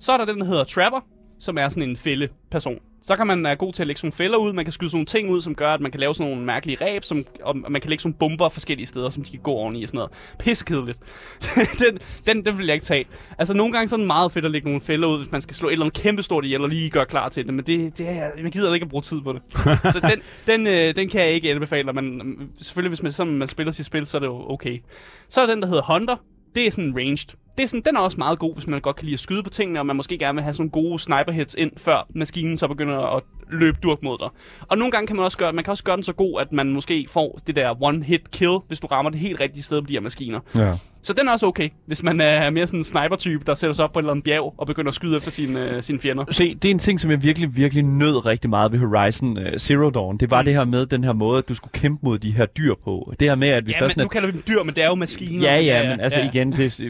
[0.00, 1.00] Så er der den, der hedder Trapper.
[1.38, 2.78] som er sådan en fælde-person.
[3.02, 4.90] Så kan man være god til at lægge sådan nogle fælder ud, man kan skyde
[4.90, 7.24] sådan nogle ting ud, som gør, at man kan lave sådan nogle mærkelige ræb, som,
[7.42, 9.82] og man kan lægge sådan nogle bomber forskellige steder, som de kan gå oven i
[9.82, 10.12] og sådan noget.
[10.38, 10.98] Pissekedeligt.
[11.80, 13.04] den, den, den vil jeg ikke tage.
[13.38, 15.40] Altså nogle gange så er det meget fedt at lægge nogle fælder ud, hvis man
[15.40, 17.64] skal slå et eller andet kæmpe stort ihjel og lige gøre klar til det, men
[17.66, 19.42] det, det er, jeg gider ikke at bruge tid på det.
[19.94, 22.22] så den, den, øh, den kan jeg ikke anbefale, men
[22.58, 24.78] selvfølgelig hvis man, sådan, man spiller sit spil, så er det jo okay.
[25.28, 26.16] Så er den, der hedder Hunter.
[26.54, 27.36] Det er sådan ranged.
[27.60, 29.42] Det er sådan, den er også meget god, hvis man godt kan lide at skyde
[29.42, 32.58] på tingene, og man måske gerne vil have sådan gode sniper hits ind, før maskinen
[32.58, 34.28] så begynder at løbe durk mod dig.
[34.68, 36.52] Og nogle gange kan man også gøre, man kan også gøre den så god, at
[36.52, 39.82] man måske får det der one hit kill, hvis du rammer det helt rigtige sted
[39.82, 40.40] på de her maskiner.
[40.54, 40.72] Ja.
[41.02, 43.84] Så den er også okay, hvis man er mere sådan en sniper-type, der sætter sig
[43.84, 46.24] op på et eller andet bjerg og begynder at skyde efter sine, øh, sine fjender.
[46.30, 49.44] Se, det er en ting, som jeg virkelig, virkelig nød rigtig meget ved Horizon uh,
[49.58, 50.16] Zero Dawn.
[50.16, 50.44] Det var mm.
[50.44, 53.14] det her med den her måde, at du skulle kæmpe mod de her dyr på.
[53.20, 54.62] Det her med, at hvis Ja, der er men sådan nu kalder vi dem dyr,
[54.62, 55.42] men det er jo maskiner.
[55.52, 56.80] Ja, ja, men altså igen, det,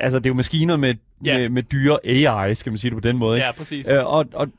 [0.00, 0.94] altså, det er jo maskiner med,
[1.24, 1.38] Ja.
[1.38, 3.36] med, med dyre AI, skal man sige det på den måde.
[3.36, 3.46] ikke?
[3.46, 3.92] Ja, præcis.
[3.92, 4.52] Øh, og, og øh,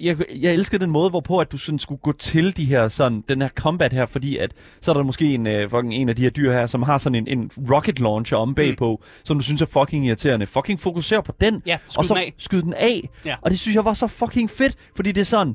[0.00, 3.24] jeg, jeg elsker den måde, hvorpå at du sådan skulle gå til de her sådan,
[3.28, 6.16] den her combat her, fordi at så er der måske en, øh, fucking en af
[6.16, 9.06] de her dyr her, som har sådan en, en rocket launcher om bagpå, mm.
[9.24, 10.46] som du synes er fucking irriterende.
[10.46, 12.34] Fucking fokuser på den, Ja, og så den af.
[12.38, 13.08] skyd den af.
[13.24, 13.36] Ja.
[13.42, 15.54] Og det synes jeg var så fucking fedt, fordi det er sådan,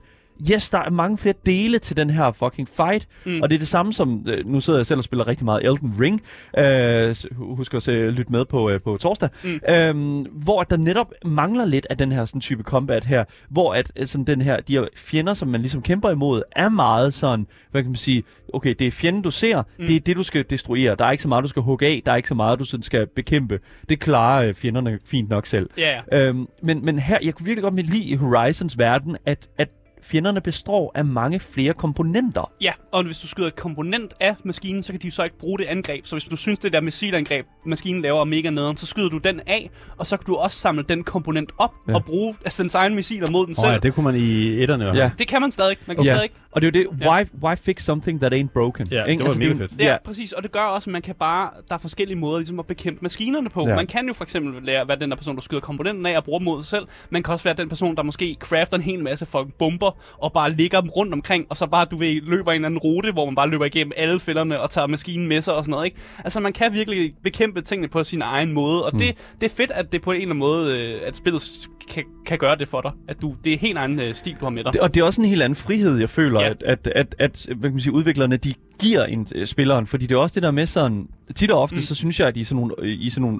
[0.51, 3.41] yes, der er mange flere dele til den her fucking fight, mm.
[3.41, 5.63] og det er det samme som, øh, nu sidder jeg selv og spiller rigtig meget
[5.63, 6.21] Elden Ring,
[6.57, 7.15] øh,
[7.55, 9.59] husk også at lytte med på, øh, på torsdag, mm.
[9.69, 13.91] øh, hvor der netop mangler lidt af den her sådan type combat her, hvor at
[13.95, 17.47] øh, sådan den her, de her fjender, som man ligesom kæmper imod, er meget sådan,
[17.71, 19.85] hvad kan man sige, okay, det er fjenden, du ser, mm.
[19.85, 22.01] det er det, du skal destruere, der er ikke så meget, du skal hugge af,
[22.05, 25.45] der er ikke så meget, du sådan skal bekæmpe, det klarer øh, fjenderne fint nok
[25.45, 25.69] selv.
[25.77, 26.01] Ja.
[26.13, 29.69] Øhm, men, men her, jeg kunne virkelig godt lide i Horizons verden, at, at
[30.03, 32.51] fjenderne består af mange flere komponenter.
[32.61, 35.59] Ja, og hvis du skyder et komponent af maskinen, så kan de så ikke bruge
[35.59, 36.05] det angreb.
[36.05, 39.17] Så hvis du synes, det der missilangreb, maskinen laver er mega nederen, så skyder du
[39.17, 41.93] den af, og så kan du også samle den komponent op Ja.
[41.95, 43.71] og bruge altså, dens egen missiler mod den Åh selv.
[43.73, 44.85] ja, det kunne man i etterne.
[44.85, 45.11] Ja.
[45.19, 45.77] Det kan man stadig.
[45.85, 46.13] Man kan Ja.
[46.13, 46.29] stadig.
[46.51, 47.13] Og det er jo det, Ja.
[47.15, 48.87] why, why fix something that ain't broken?
[48.91, 49.23] Ja, ikke?
[49.23, 49.79] det var er mega fedt.
[49.79, 50.31] Ja, Ja, præcis.
[50.31, 51.49] Og det gør også, at man kan bare...
[51.69, 53.67] Der er forskellige måder ligesom at bekæmpe maskinerne på.
[53.67, 53.75] Ja.
[53.75, 56.23] Man kan jo for eksempel lære, hvad den der person, der skyder komponenten af og
[56.23, 56.87] bruger mod sig selv.
[57.09, 60.33] Man kan også være den person, der måske crafter en hel masse fucking bomber og
[60.33, 63.11] bare ligger dem rundt omkring, og så bare, du ved, løber en eller anden rute,
[63.11, 65.85] hvor man bare løber igennem alle fælderne og tager maskinen med sig og sådan noget,
[65.85, 65.97] ikke?
[66.23, 68.99] Altså, man kan virkelig bekæmpe tingene på sin egen måde, og mm.
[68.99, 72.03] det, det er fedt, at det på en eller anden måde, øh, at spillet kan,
[72.25, 72.91] kan gøre det for dig.
[73.07, 74.73] At du, det er helt egen øh, stil, du har med dig.
[74.73, 76.49] Det, og det er også en helt anden frihed, jeg føler, ja.
[76.49, 79.87] at, at, at, at hvad kan man sige, udviklerne de giver en, øh, spilleren.
[79.87, 81.07] Fordi det er også det der med sådan...
[81.35, 81.81] Tit og ofte, mm.
[81.81, 83.39] så synes jeg, at i sådan nogle, øh, i sådan nogle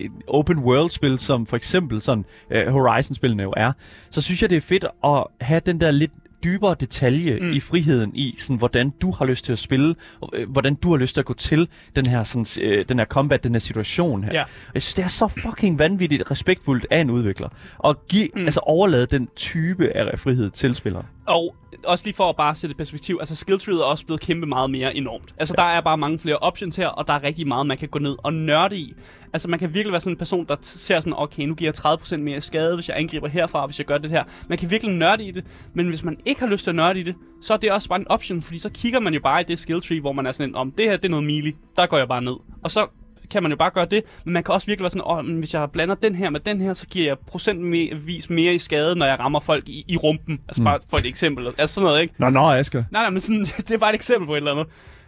[0.00, 2.24] øh, open world-spil, som for eksempel sådan
[2.56, 3.72] uh, Horizon-spillene jo er,
[4.10, 6.12] så synes jeg, det er fedt at have den der lidt
[6.44, 7.52] dybere detalje mm.
[7.52, 10.90] I friheden i, sådan, hvordan du har lyst til at spille, og, øh, hvordan du
[10.90, 13.58] har lyst til at gå til den her, sådan, øh, den her combat, den her
[13.58, 14.32] situation her.
[14.32, 14.42] Ja.
[14.42, 17.48] Og Jeg synes, det er så fucking vanvittigt respektfuldt af en udvikler.
[17.78, 18.28] Og give.
[18.34, 18.44] Mm.
[18.44, 21.06] altså overlade den type af frihed til spilleren.
[21.26, 24.46] Og også lige for at bare sætte et perspektiv, altså skilltreet er også blevet kæmpe
[24.46, 25.34] meget mere enormt.
[25.38, 27.88] Altså der er bare mange flere options her, og der er rigtig meget, man kan
[27.88, 28.94] gå ned og nørde i.
[29.32, 31.92] Altså man kan virkelig være sådan en person, der ser sådan, okay, nu giver jeg
[31.92, 34.24] 30% mere skade, hvis jeg angriber herfra, hvis jeg gør det her.
[34.48, 37.00] Man kan virkelig nørde i det, men hvis man ikke har lyst til at nørde
[37.00, 39.40] i det, så er det også bare en option, fordi så kigger man jo bare
[39.40, 41.52] i det skill tree, hvor man er sådan, om det her det er noget melee,
[41.76, 42.36] der går jeg bare ned.
[42.64, 42.86] Og så
[43.30, 45.54] kan man jo bare gøre det, men man kan også virkelig være sådan, men hvis
[45.54, 49.06] jeg blander den her med den her, så giver jeg procentvis mere i skade, når
[49.06, 50.40] jeg rammer folk i, i rumpen.
[50.48, 50.64] Altså mm.
[50.64, 51.46] bare for et eksempel.
[51.46, 52.14] Altså sådan noget, ikke?
[52.18, 52.84] Nå, nå, Asger.
[52.90, 54.66] Nej, nej, men sådan, det er bare et eksempel på et eller andet.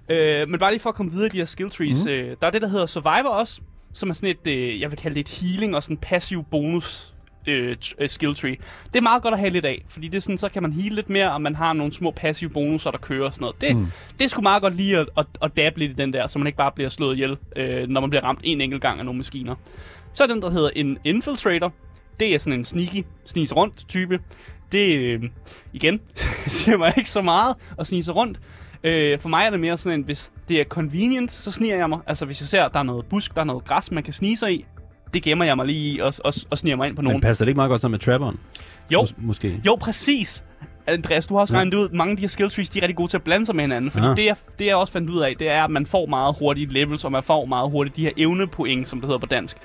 [0.09, 2.05] Øh, men bare lige for at komme videre i de her skill trees.
[2.05, 2.11] Mm.
[2.11, 3.61] Øh, der er det, der hedder Survivor også,
[3.93, 7.12] som er sådan et, øh, jeg vil kalde det et healing og sådan passiv bonus
[7.47, 8.57] øh, øh, skill tree.
[8.85, 10.73] Det er meget godt at have lidt af, fordi det er sådan, så kan man
[10.73, 13.61] heal lidt mere, og man har nogle små passive bonusser, der kører og sådan noget.
[13.61, 13.87] Det, mm.
[14.19, 16.39] det er sgu meget godt lige at, at, at dabbe lidt i den der, så
[16.39, 19.05] man ikke bare bliver slået ihjel, øh, når man bliver ramt en enkelt gang af
[19.05, 19.55] nogle maskiner.
[20.13, 21.73] Så er den, der hedder en infiltrator.
[22.21, 24.21] Det er sådan en sneaky, snis rundt type.
[24.73, 25.23] Det, øh,
[25.73, 26.01] igen,
[26.47, 28.41] siger mig ikke så meget at snige rundt.
[28.85, 31.89] Øh, for mig er det mere sådan en, hvis det er convenient, så sniger jeg
[31.89, 31.99] mig.
[32.07, 34.13] Altså hvis jeg ser, at der er noget busk, der er noget græs, man kan
[34.13, 34.67] snige sig i,
[35.15, 37.21] det gemmer jeg mig lige i og, og, og sniger mig ind på Men nogen.
[37.23, 38.37] passer det ikke meget godt sammen med trapperen?
[38.93, 39.61] Jo, Mås- måske.
[39.67, 40.45] jo, præcis.
[40.87, 41.59] Andreas, du har også Ja.
[41.59, 43.47] regnet ud, mange af de her skill trees, de er rigtig gode til at blande
[43.47, 43.91] sig med hinanden.
[43.91, 44.17] Fordi Ah.
[44.17, 46.73] det, jeg, det, jeg også fandt ud af, det er, at man får meget hurtigt
[46.73, 49.57] levels, og man får meget hurtigt de her evnepoint, som det hedder på dansk.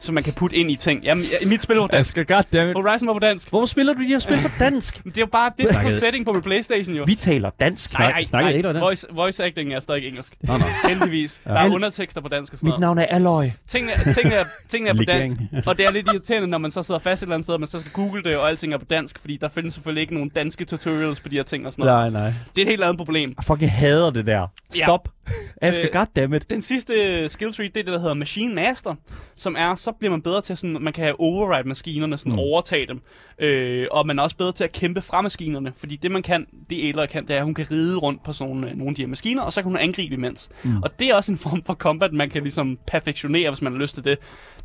[0.00, 1.02] Som man kan putte ind i ting.
[1.02, 2.18] Jamen, i mit spil var dansk.
[2.18, 2.76] Asger, goddammit.
[2.76, 3.48] Horizon var på dansk.
[3.50, 5.04] Hvorfor spiller du de her spil på dansk?
[5.04, 7.04] Men det er jo bare det er setting på min Playstation jo.
[7.06, 7.98] Vi taler dansk.
[7.98, 8.56] Nej, nej, snakkede nej.
[8.56, 8.82] ikke dansk?
[8.82, 10.34] Voice, voice acting er stadig engelsk.
[10.40, 10.64] Nå, nå.
[10.88, 11.40] Heldigvis.
[11.44, 13.44] Der er undertekster på dansk og sådan Mit navn er Alloy.
[13.66, 16.82] Tingene, tingene, er, tingene er på dansk, og det er lidt irriterende, når man så
[16.82, 18.78] sidder fast et eller andet sted, og man så skal google det, og alting er
[18.78, 21.72] på dansk, fordi der findes selvfølgelig ikke nogen danske tutorials på de her ting og
[21.72, 22.12] sådan noget.
[22.12, 22.32] Nej, nej.
[22.56, 23.34] Det er et helt andet problem.
[23.36, 24.46] Jeg fucking hader det der.
[24.74, 25.08] Stop.
[25.62, 26.50] Asger, Øh, goddammit.
[26.50, 28.94] Den sidste skill tree, det er det, der hedder Machine Master,
[29.36, 32.38] som er, så bliver man bedre til sådan, man kan override maskinerne, sådan mm.
[32.38, 33.00] overtage dem.
[33.38, 36.46] Øh, og man er også bedre til at kæmpe fra maskinerne, fordi det man kan,
[36.70, 38.94] det ældre kan, det er, at hun kan ride rundt på sådan nogle, nogle af
[38.94, 40.48] de her maskiner, og så kan hun angribe imens.
[40.62, 40.82] Mm.
[40.82, 43.80] Og det er også en form for combat, man kan ligesom perfektionere, hvis man har
[43.80, 44.18] lyst til det.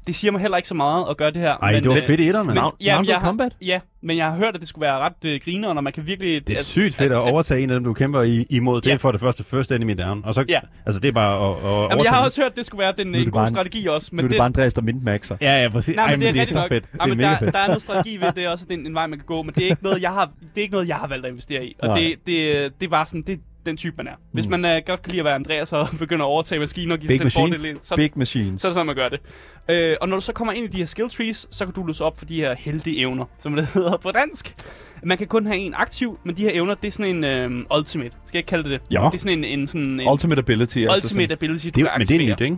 [0.08, 1.54] Det siger mig heller ikke så meget at gøre det her.
[1.58, 2.48] Ej, det var fedt i etteren.
[2.48, 3.56] Men, ja, men Mounted jeg har, Combat?
[3.62, 6.08] ja, men jeg har hørt, at det skulle være ret øh, griner, og man kan
[6.08, 6.48] virkelig...
[6.48, 8.82] Det er sygt fedt at overtage en af dem, du kæmper i, imod.
[8.82, 8.94] Det Ja.
[8.94, 10.22] er for det første first enemy down.
[10.26, 10.60] Og så, Ja.
[10.86, 12.80] altså det er bare at, at Jamen, jeg overtage har også hørt, at det skulle
[12.80, 14.10] være den, er en god strategi også.
[14.12, 15.38] Nu Men er det bare Andreas, der mintmaxer.
[15.42, 15.96] Ja, ja, præcis.
[15.96, 16.70] Nej, men det er, det er så nok.
[16.70, 16.84] fedt.
[16.94, 18.94] Ja, Det er men der, der er noget strategi ved det, er også en, en
[18.94, 20.88] vej, man kan gå, men det er ikke noget, jeg har, det er ikke noget,
[20.88, 21.76] jeg har valgt at investere i.
[21.80, 21.98] Og Nej.
[22.00, 24.12] det, det, det er bare sådan, det den type, man er.
[24.32, 27.00] Hvis man uh, godt kan lide at være Andreas og begynder at overtage maskiner og
[27.00, 28.62] give Big sig selv fordele, så, Big machines.
[28.62, 29.20] så er det sådan, man gør det.
[29.70, 31.84] Øh, og når du så kommer ind i de her skill trees, så kan du
[31.86, 34.54] løse op for de her heldige evner, som det hedder på dansk.
[35.04, 37.78] Man kan kun have en aktiv, men de her evner, det er sådan en øh,
[37.78, 38.10] ultimate.
[38.10, 38.82] Skal jeg ikke kalde det det?
[38.92, 39.08] Ja.
[39.12, 40.78] Det er sådan en, en, sådan en Ultimate ability.
[40.78, 42.58] altså ultimate ability, du Det, er- kan men det er nyt, ikke?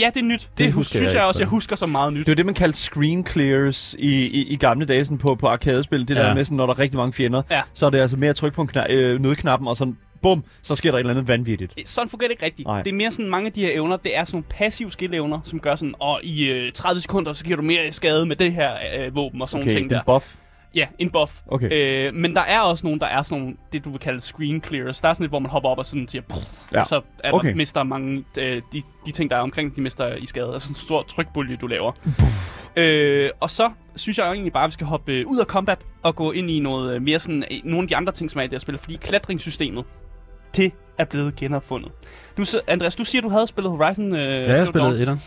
[0.00, 0.40] Ja, det er nyt.
[0.40, 1.50] Det, Det det husker synes jeg jeg, også, jeg så.
[1.50, 2.18] husker som meget nyt.
[2.26, 5.46] Det var det, man kaldte screen clears i, i, i gamle dage sådan på, på
[5.46, 6.08] arkadespil.
[6.08, 6.22] Det Ja.
[6.22, 7.60] der med, sådan, når der er rigtig mange fjender, Ja.
[7.72, 10.44] så er det altså mere at trykke på en kna- øh, nødknappen, og sådan, bum,
[10.62, 11.88] så sker der et eller andet vanvittigt.
[11.88, 12.66] sådan fungerer det ikke rigtigt.
[12.66, 12.82] Nej.
[12.82, 15.38] Det er mere sådan, mange af de her evner, det er sådan nogle passive skill-evner,
[15.44, 18.52] som gør sådan, og i øh, 30 sekunder, så giver du mere skade med det
[18.52, 20.02] her øh, våben og sådan Okay, nogle ting der.
[20.06, 20.34] buff.
[20.74, 21.32] Ja, en buff.
[21.48, 21.72] Okay.
[22.08, 24.64] Øh, men der er også nogle, der er sådan nogle, det du vil kalde screen
[24.64, 25.00] clears.
[25.00, 26.34] Der er sådan et, hvor man hopper op og sådan siger, ja.
[26.72, 26.80] Ja.
[26.80, 27.48] og så er Okay.
[27.48, 30.52] der, mister mange, øh, de, de ting, der er omkring, de mister i skade.
[30.52, 31.92] Altså sådan en stor trykbølge, du laver.
[32.76, 35.78] øh, og så synes jeg egentlig bare, at vi skal hoppe øh, ud af combat
[36.02, 38.38] og gå ind i noget øh, mere sådan, øh, nogle af de andre ting, som
[38.38, 38.78] er i det her spil.
[38.78, 39.84] Fordi klatringssystemet,
[40.56, 41.92] det er blevet genopfundet.
[42.36, 45.20] Du, så- Andreas, du siger, du havde spillet Horizon øh, Ja, jeg spillet etteren.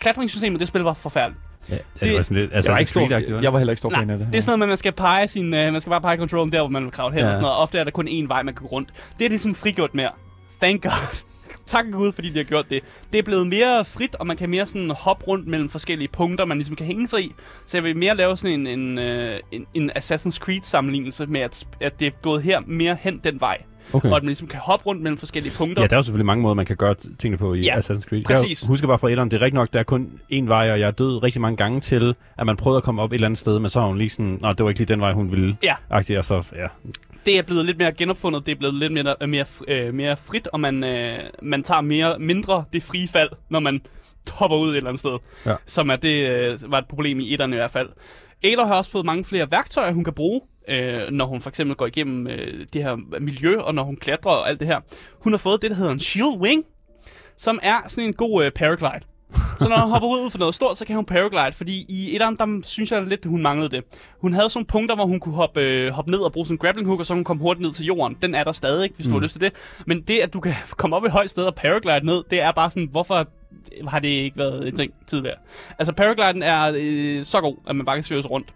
[0.00, 1.42] Klatringssystemet, det spil var forfærdeligt.
[1.70, 3.78] Ja, det, Det- var sådan lidt, altså, Jeg var, ikke stor, jeg var heller ikke
[3.78, 4.26] stor fan af det.
[4.32, 6.16] det er sådan noget med, at man skal pege sin, øh, man skal bare pege
[6.18, 7.28] controllen der, hvor man vil kravle hen Ja.
[7.28, 7.56] og sådan noget.
[7.58, 8.88] Ofte er der kun én vej, man kan gå rundt.
[9.18, 10.10] Det er ligesom frigjort mere.
[10.62, 11.22] Thank God.
[11.66, 12.82] Tak Gud, fordi de har gjort det.
[13.12, 16.44] Det er blevet mere frit, og man kan mere sådan hoppe rundt mellem forskellige punkter,
[16.44, 17.32] man ligesom kan hænge sig i.
[17.66, 21.40] Så jeg vil mere lave sådan en, en, øh, en, en Assassin's Creed sammenlignelse med,
[21.40, 23.58] at, at det er gået her mere hen den vej.
[23.92, 24.08] Okay.
[24.10, 25.82] Og at man ligesom kan hoppe rundt mellem forskellige punkter.
[25.82, 28.08] Ja, der er jo selvfølgelig mange måder, man kan gøre tingene på i Ja, Assassin's
[28.08, 28.24] Creed.
[28.24, 28.62] præcis.
[28.62, 30.80] Jeg husker bare fra etteren, det er rigtigt nok, der er kun én vej, og
[30.80, 33.26] jeg er død rigtig mange gange til, at man prøvede at komme op et eller
[33.26, 35.12] andet sted, men så har hun lige sådan, nå, det var ikke lige den vej,
[35.12, 35.56] hun ville.
[35.62, 35.74] Ja.
[35.90, 36.66] Agtigt, og så, ja.
[37.26, 40.46] Det er blevet lidt mere genopfundet, det er blevet lidt mere, mere, øh, mere frit,
[40.46, 43.80] og man, øh, man tager mere, mindre det frie fald, når man
[44.38, 45.18] hopper ud et eller andet sted.
[45.46, 45.54] Ja.
[45.66, 47.88] Som er det øh, var et problem i etterne i hvert fald.
[48.44, 51.76] Aloy har også fået mange flere værktøjer, hun kan bruge, øh, når hun for eksempel
[51.76, 54.80] går igennem øh, det her miljø, og når hun klatrer og alt det her.
[55.20, 56.64] Hun har fået det, der hedder en shield wing,
[57.36, 59.06] som er sådan en god øh, paraglide.
[59.58, 62.36] Så når hun hopper ud for noget stort, så kan hun paraglide, fordi i etteren,
[62.36, 63.84] der synes jeg lidt, hun manglede det.
[64.20, 66.54] Hun havde sådan nogle punkter, hvor hun kunne hoppe, øh, hoppe ned og bruge sådan
[66.54, 68.16] en grappling hook, og så hun komme hurtigt ned til jorden.
[68.22, 69.12] Den er der stadig, hvis mm.
[69.12, 69.52] du har lyst til det.
[69.86, 72.40] Men det, at du kan komme op i et højt sted og paraglide ned, det
[72.40, 73.28] er bare sådan, hvorfor
[73.88, 75.36] har det ikke været en ting tidligere?
[75.78, 78.54] Altså, paragliden er øh, så god, at man bare kan svæve sig rundt.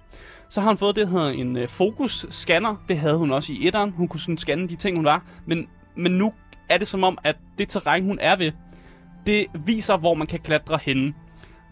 [0.49, 2.77] Så har hun fået det, der hedder en øh, fokus-scanner.
[2.89, 3.91] Det havde hun også i etteren.
[3.91, 5.27] Hun kunne sådan scanne de ting, hun var.
[5.47, 6.33] Men, men nu
[6.69, 8.53] er det som om, at det terræn, hun er ved,
[9.27, 11.13] det viser, hvor man kan klatre henne.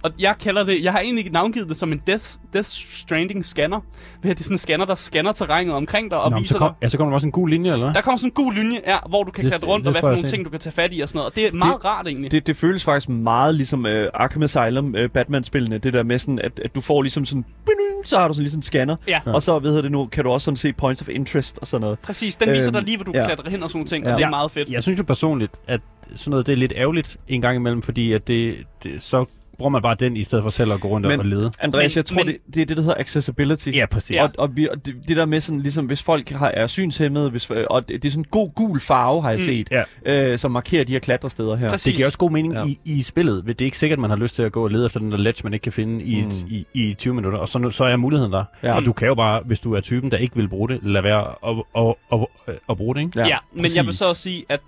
[0.03, 3.45] Og jeg kalder det, jeg har egentlig ikke navngivet det som en Death, Death Stranding
[3.45, 3.81] scanner.
[4.23, 6.53] Ved at det er sådan en scanner, der scanner terrænet omkring dig og Nå, viser
[6.53, 6.77] så, kom, dig.
[6.83, 7.95] ja, så kommer der også en gul linje, eller hvad?
[7.95, 9.93] Der kommer sådan en gul linje, ja, hvor du kan Det- klatre rundt, det og
[9.93, 11.31] hvad for nogle ting, du kan tage fat i og sådan noget.
[11.31, 12.33] Og det er meget rart egentlig.
[12.33, 15.79] Det, det føles faktisk meget ligesom uh, Arkham Asylum uh, Batman-spillene.
[15.79, 17.45] Det der med sådan, at, at du får ligesom sådan...
[18.05, 18.97] Så har du sådan ligesom en scanner.
[19.09, 19.21] Ja.
[19.27, 21.81] Og så, ved det nu, kan du også sådan se points of interest og sådan
[21.81, 21.99] noget.
[21.99, 23.19] Præcis, den viser Øhm, dig lige, hvor du ja.
[23.19, 24.13] kan klatre hen og sådan nogle ting, Ja.
[24.13, 24.69] og det er meget fedt.
[24.71, 25.81] Jeg synes jo personligt, at
[26.17, 29.25] sådan noget det er lidt ærgerligt en gang imellem, fordi at det, det, så
[29.59, 31.51] bruger man bare den, i stedet for selv at gå rundt Men- og lede.
[31.61, 33.69] Andreas, Men- jeg tror, men- det, det er det, der hedder accessibility.
[33.75, 34.17] Ja, præcis.
[34.17, 34.23] Ja.
[34.25, 37.31] Og, og, vi, og det, det der med sådan, ligesom, hvis folk har, er synshæmmede,
[37.31, 39.45] hvis, øh, og det, det er sådan en god gul farve, har jeg Mm.
[39.45, 39.69] set,
[40.07, 40.33] Ja.
[40.33, 41.71] øh, som markerer de her klatresteder her.
[41.71, 41.85] Præcis.
[41.85, 42.65] Det giver også god mening Ja.
[42.65, 43.45] i, i spillet.
[43.49, 45.13] Det er ikke sikkert, at man har lyst til at gå og lede efter den
[45.13, 46.31] der ledge, man ikke kan finde i, Mm.
[46.49, 47.39] i, i 20 minutter.
[47.39, 48.45] Og så, så er muligheden der.
[48.63, 48.75] Ja.
[48.77, 51.05] Og du kan jo bare, hvis du er typen, der ikke vil bruge det, lade
[51.05, 51.95] være at, at,
[52.49, 53.21] at, at, bruge det, ikke?
[53.21, 54.61] Ja, ja men jeg vil så også sige, at,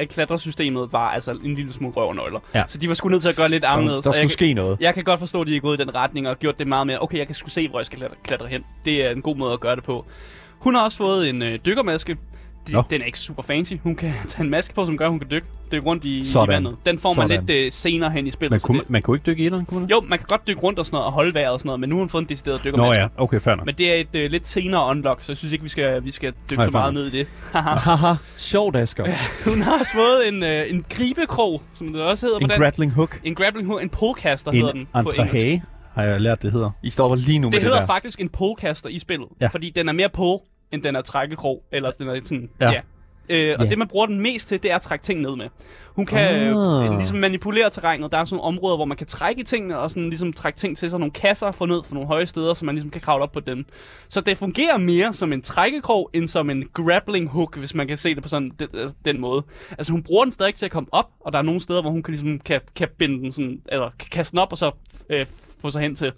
[0.00, 2.40] at klatresystemet var altså en lille smule røvnøgler.
[2.54, 2.62] Ja.
[2.68, 4.04] Så de var sgu nødt til at gøre lidt Der, anderledes.
[4.04, 4.80] der og jeg, ske noget.
[4.80, 6.86] jeg kan godt forstå, at de er gået i den retning og gjort det meget
[6.86, 7.02] mere.
[7.02, 8.64] Okay, jeg kan sgu se, hvor jeg skal klatre, klatre hen.
[8.84, 10.06] Det er en god måde at gøre det på.
[10.58, 12.16] Hun har også fået en øh, dykkermaske.
[12.68, 13.72] De, den er ikke super fancy.
[13.82, 16.18] Hun kan tage en maske på, som gør, at hun kan dykke, dykke rundt i,
[16.18, 16.48] i Sådan.
[16.54, 16.76] vandet.
[16.86, 17.46] Den får man Sådan.
[17.46, 18.50] lidt øh, senere hen i spillet.
[18.50, 19.90] Man kunne, det, man kunne ikke dykke i den, kunne man?
[19.90, 21.80] jo, man kan godt dykke rundt og sådan noget, og holde vejret og sådan noget,
[21.80, 22.88] men nu har hun fået en decideret dykkermaske.
[23.00, 23.66] Nå ja, okay, fair nok.
[23.66, 26.10] Men det er et øh, lidt senere unlock, så jeg synes ikke, vi skal, vi
[26.10, 27.26] skal dykke Nej, så meget ned i det.
[27.52, 29.04] Haha, sjovt, Asger.
[29.52, 32.62] Hun har også fået en, øh, en gribekrog, som det også hedder En på dansk.
[32.62, 33.20] grappling hook.
[33.24, 35.62] en grappling hook, en polecaster hedder den En på engelsk.
[35.94, 36.70] har jeg lært, det hedder.
[36.82, 37.86] I stopper lige nu med Det det hedder der.
[37.86, 39.28] faktisk en polecaster i spillet.
[39.40, 39.46] Ja.
[39.46, 40.38] fordi den er mere pole,
[40.72, 42.70] end den er trækkekrog, eller den er sådan, ja.
[42.70, 42.80] Ja.
[43.28, 43.70] Øh, og Ja.
[43.70, 45.48] det, man bruger den mest til, det er at trække ting ned med.
[45.96, 46.84] Hun kan Ah.
[46.86, 48.12] øh, ligesom manipulere terrænet.
[48.12, 50.58] Der er sådan nogle områder, hvor man kan trække i tingene, og sådan ligesom trække
[50.58, 50.98] ting til sig.
[50.98, 53.40] Nogle kasser for ned for nogle høje steder, så man ligesom kan kravle op på
[53.40, 53.66] den.
[54.08, 57.96] Så det fungerer mere som en trækkekrog, end som en grappling hook, hvis man kan
[57.96, 59.42] se det på sådan den, altså, den måde.
[59.70, 61.90] Altså hun bruger den stadig til at komme op, og der er nogle steder, hvor
[61.90, 64.70] hun kan, ligesom, kan, kan binde den sådan, eller kan kaste den op, og så
[65.10, 65.26] øh,
[65.62, 66.12] få sig hen til.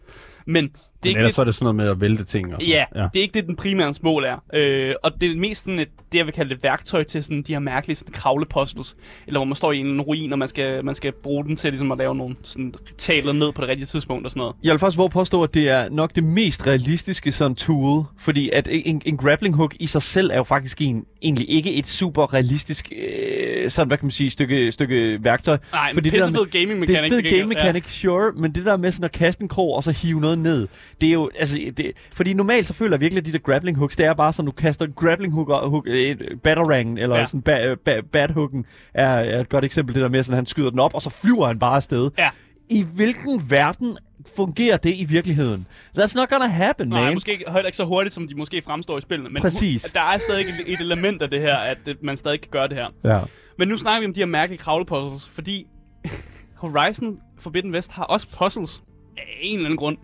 [0.46, 0.70] Men
[1.10, 2.62] er Men ikke ellers det, så er det sådan noget med at vælte ting og
[2.62, 2.68] sådan.
[2.68, 4.36] Ja, ja, det er ikke det, den primære mål er.
[4.54, 7.42] Øh, og det er mest sådan et, det, jeg vil kalde et værktøj til sådan
[7.42, 8.96] de her mærkelige sådan, kravlepuzzles.
[9.26, 11.70] Eller hvor man står i en ruin, og man skal, man skal bruge den til
[11.70, 14.56] ligesom, at lave nogle sådan, taler ned på det rigtige tidspunkt og sådan noget.
[14.64, 18.50] Jeg vil faktisk våge påstå, at det er nok det mest realistiske sådan tool, fordi
[18.52, 21.86] at en, en grappling hook i sig selv er jo faktisk en, egentlig ikke et
[21.86, 25.58] super realistisk, øh, sådan hvad kan man sige, stykke, stykke værktøj.
[25.72, 27.12] Nej, en Fordi det der pissefed gaming Det mechanic.
[27.12, 29.82] er fed game mechanic, sure, men det der med sådan at kaste en krog og
[29.82, 30.68] så hive noget ned,
[31.00, 33.76] det er jo, altså, det, fordi normalt så føler jeg virkelig, at de der grappling
[33.78, 37.26] hooks, det er bare sådan, du kaster en grappling hook, hook øh, batarang, eller Ja.
[37.26, 40.46] sådan ba, ba, bat hooken, er, er et godt eksempel, det der med, sådan, han
[40.46, 42.10] skyder den op, og så flyver han bare afsted.
[42.18, 42.30] Ja.
[42.68, 43.98] I hvilken verden
[44.36, 45.66] fungerer det i virkeligheden?
[45.98, 47.14] That's not gonna happen, Nej, man.
[47.14, 49.30] måske ikke, heller ikke så hurtigt, som de måske fremstår i spillene.
[49.30, 49.82] Men Præcis.
[49.82, 52.68] der er stadig et, et element af det her, at øh, man stadig kan gøre
[52.68, 52.86] det her.
[53.14, 53.20] Ja.
[53.58, 55.66] Men nu snakker vi om de her mærkelige kravlepuzzles, fordi
[56.54, 58.82] Horizon Forbidden West har også puzzles
[59.16, 59.96] af en eller anden grund.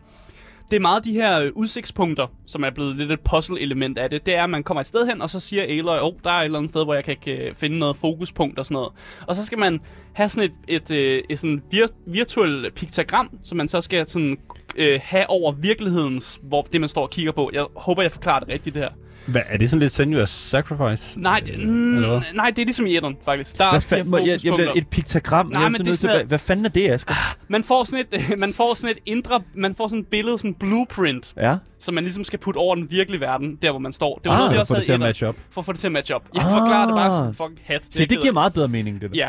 [0.71, 4.27] Det er meget de her øh, udsigtspunkter, som er blevet lidt et puzzle-element af det.
[4.27, 6.31] Det er, at man kommer et sted hen, og så siger Aloy, åh, oh, der
[6.31, 8.93] er et eller andet sted, hvor jeg kan ikke finde noget fokuspunkt og sådan noget.
[9.27, 9.81] Og så skal man
[10.13, 14.39] have sådan et, et, et, et sådan vir- virtuelt piktogram, som man så skal sådan,
[14.77, 17.51] øh, have over virkelighedens, hvor det man står og kigger på.
[17.53, 18.91] Jeg håber, jeg forklarer det rigtigt det her.
[19.27, 21.21] Hvad, er det sådan lidt Senua's Sacrifice?
[21.21, 22.21] Nej, det, Øh, mm, eller hvad?
[22.35, 23.59] nej, det er ligesom i etteren, faktisk.
[23.59, 25.47] Der er fanden, jeg, jeg bliver et piktogram.
[25.47, 27.15] Nej, Jeg men det er til- sådan hvad, fanden er det, Asger?
[27.49, 30.51] Man får sådan et, man får sådan et indre, man får sådan et billede, sådan
[30.51, 31.57] en blueprint, Ja.
[31.79, 34.21] som man ligesom skal putte over den virkelige verden, der hvor man står.
[34.25, 35.37] Det var Ah, noget, vi For også det havde til at matche op.
[35.51, 36.23] for at få det til at matche op.
[36.35, 37.35] Jeg forklarer det bare som Ah.
[37.35, 37.83] fucking hat.
[37.91, 39.17] Se, det giver meget bedre mening, det der.
[39.17, 39.29] Ja,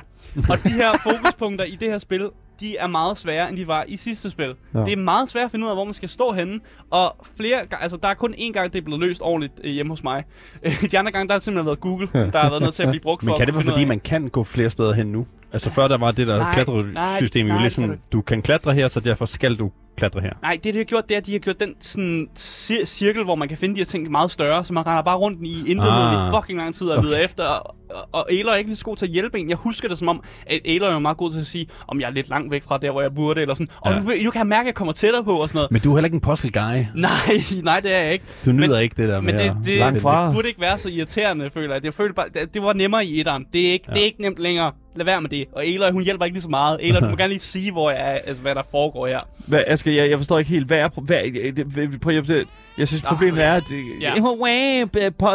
[0.50, 2.30] og de her fokuspunkter i det her spil,
[2.62, 4.56] de er meget sværere, end de var i sidste spil.
[4.74, 4.80] Ja.
[4.80, 7.60] Det er meget svært at finde ud af, hvor man skal stå henne, og flere
[7.74, 10.04] ga- altså der er kun én gang, det er blevet løst ordentligt øh, hjemme hos
[10.04, 10.24] mig.
[10.92, 12.90] de andre gange, der har det simpelthen været Google, der har været nødt til at
[12.90, 15.26] blive brugt for Men kan det være, fordi man kan gå flere steder hen nu?
[15.54, 18.88] Altså før der var det der Nej, klatresystem, nej, jo sådan, du kan klatre her,
[18.88, 20.30] så derfor skal du klatre her.
[20.42, 23.24] Nej, det de har gjort, det er, at de har gjort den sådan, cir- cirkel,
[23.24, 25.60] hvor man kan finde de her ting meget større, så man render bare rundt i
[25.72, 26.28] intetheden Ah.
[26.28, 27.44] i fucking lang tid og leder efter.
[27.46, 27.76] Og,
[28.12, 29.50] og Aloy er ikke lige så god til at hjælpe en.
[29.50, 32.08] Jeg husker det som om, at Aloy er meget god til at sige, om jeg
[32.08, 33.68] er lidt langt væk fra der, hvor jeg burde, eller sådan.
[33.82, 34.00] Og Ja.
[34.00, 35.72] du, du kan mærke, at jeg kommer tættere på og sådan noget.
[35.72, 36.60] Men du er heller ikke en puzzle guy.
[36.96, 37.12] Nej,
[37.64, 38.26] nej, det er jeg ikke.
[38.46, 40.26] Du nyder Men- ikke det der med Men det, det, langt fra.
[40.26, 41.86] det burde ikke være så irriterende, føler jeg.
[41.86, 43.46] Jeg følte bare, det, det var nemmere i etteren.
[43.54, 43.94] Det er, ikke, Ja.
[43.94, 44.72] det er ikke nemt længere.
[44.96, 45.46] Lad være med det.
[45.52, 46.80] Og Aloy, hun hjælper ikke lige så meget.
[46.84, 49.20] Aloy, du må gerne lige sige, hvor jeg er, altså, hvad der foregår her.
[49.48, 50.90] Hvad, Asger, jeg, jeg forstår ikke helt, hvad er...
[51.02, 51.24] Hvad,
[51.56, 52.46] det- prøv, jeg,
[52.78, 53.64] jeg, synes, problemet er, at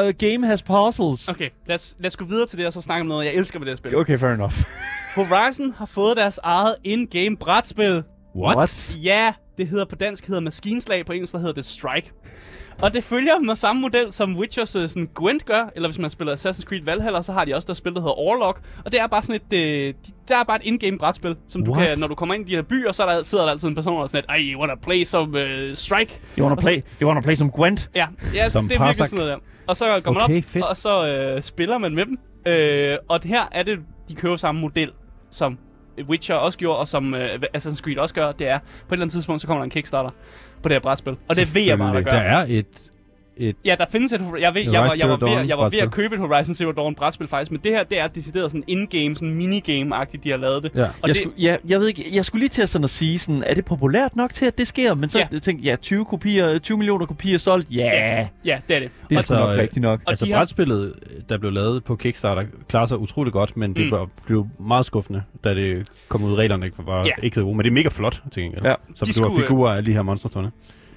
[0.09, 1.29] uh, game has puzzles.
[1.29, 3.35] Okay, lad os, lad os gå videre til det, og så snakke om noget, jeg
[3.35, 3.97] elsker ved det her spil.
[3.97, 4.55] Okay, fair enough.
[5.17, 8.03] Horizon har fået deres eget in-game brætspil.
[8.37, 8.97] What?
[9.03, 12.11] Ja, det hedder på dansk hedder Maskinslag, på engelsk der hedder det Strike.
[12.83, 16.11] Og det følger med samme model, som Witchers øh, sådan Gwent gør, eller hvis man
[16.11, 18.57] spiller Assassin's Creed Valhalla, så har de også der spil, der hedder Orlog.
[18.85, 21.65] Og det er bare sådan et, øh, de- der er bare et in-game brætspil, som
[21.65, 21.89] du What?
[21.89, 23.69] kan, når du kommer ind i de her byer, så er der, sidder der altid
[23.69, 25.29] en person, der er sådan et, ej, you wanna play some
[25.71, 26.21] uh, Strike?
[26.39, 27.91] You wanna Og så- play, you wanna play some Gwent?
[27.95, 29.39] Ja, ja Som det er virkelig sådan noget der.
[29.67, 30.65] Og så går man Okay, op, fedt.
[30.65, 32.19] og så øh, spiller man med dem.
[32.47, 34.91] Øh, og her er det, de kører samme model,
[35.31, 35.59] som
[36.09, 38.33] Witcher også gjorde, og som øh, Assassin's Creed også gør.
[38.33, 40.11] Det er, på et eller andet tidspunkt, så kommer der en Kickstarter
[40.63, 41.17] på det her brætspil.
[41.29, 42.11] Og det ved jeg bare, der gør.
[42.11, 42.91] Der er et,
[43.37, 44.21] et Ja, der findes et...
[44.41, 46.73] Jeg, ved, jeg, var, jeg, var ved, jeg var ved at købe et Horizon Zero
[46.73, 50.37] Dawn brætspil faktisk, men det her, det er decideret sådan in-game, sådan minigame-agtigt, de har
[50.37, 50.73] lavet det.
[50.75, 50.83] Ja.
[50.83, 52.91] Og jeg, det, skulle, ja, jeg ved ikke, jeg skulle lige til at, sådan at
[52.91, 54.95] sige, sådan, er det populært nok til, at det sker?
[54.95, 55.39] Men så Ja.
[55.39, 58.27] tænkte jeg, ja, 20, kopier, 20 millioner kopier solgt, ja, yeah.
[58.45, 58.91] ja, det er det.
[59.09, 60.01] det er Og- sgu nok øh, rigtigt nok.
[60.05, 60.95] Og altså de har- brætspillet,
[61.29, 64.09] der blev lavet på Kickstarter, klarer sig utrolig godt, men det Mm.
[64.27, 66.35] blev, meget skuffende, da det kom ud.
[66.35, 67.11] Reglerne ikke var Ja.
[67.23, 68.65] ikke så gode, men det er mega flot, til gengæld.
[68.65, 68.75] Ja.
[68.95, 70.51] Så De du har skulle, øh, figurer af de her monsterstående.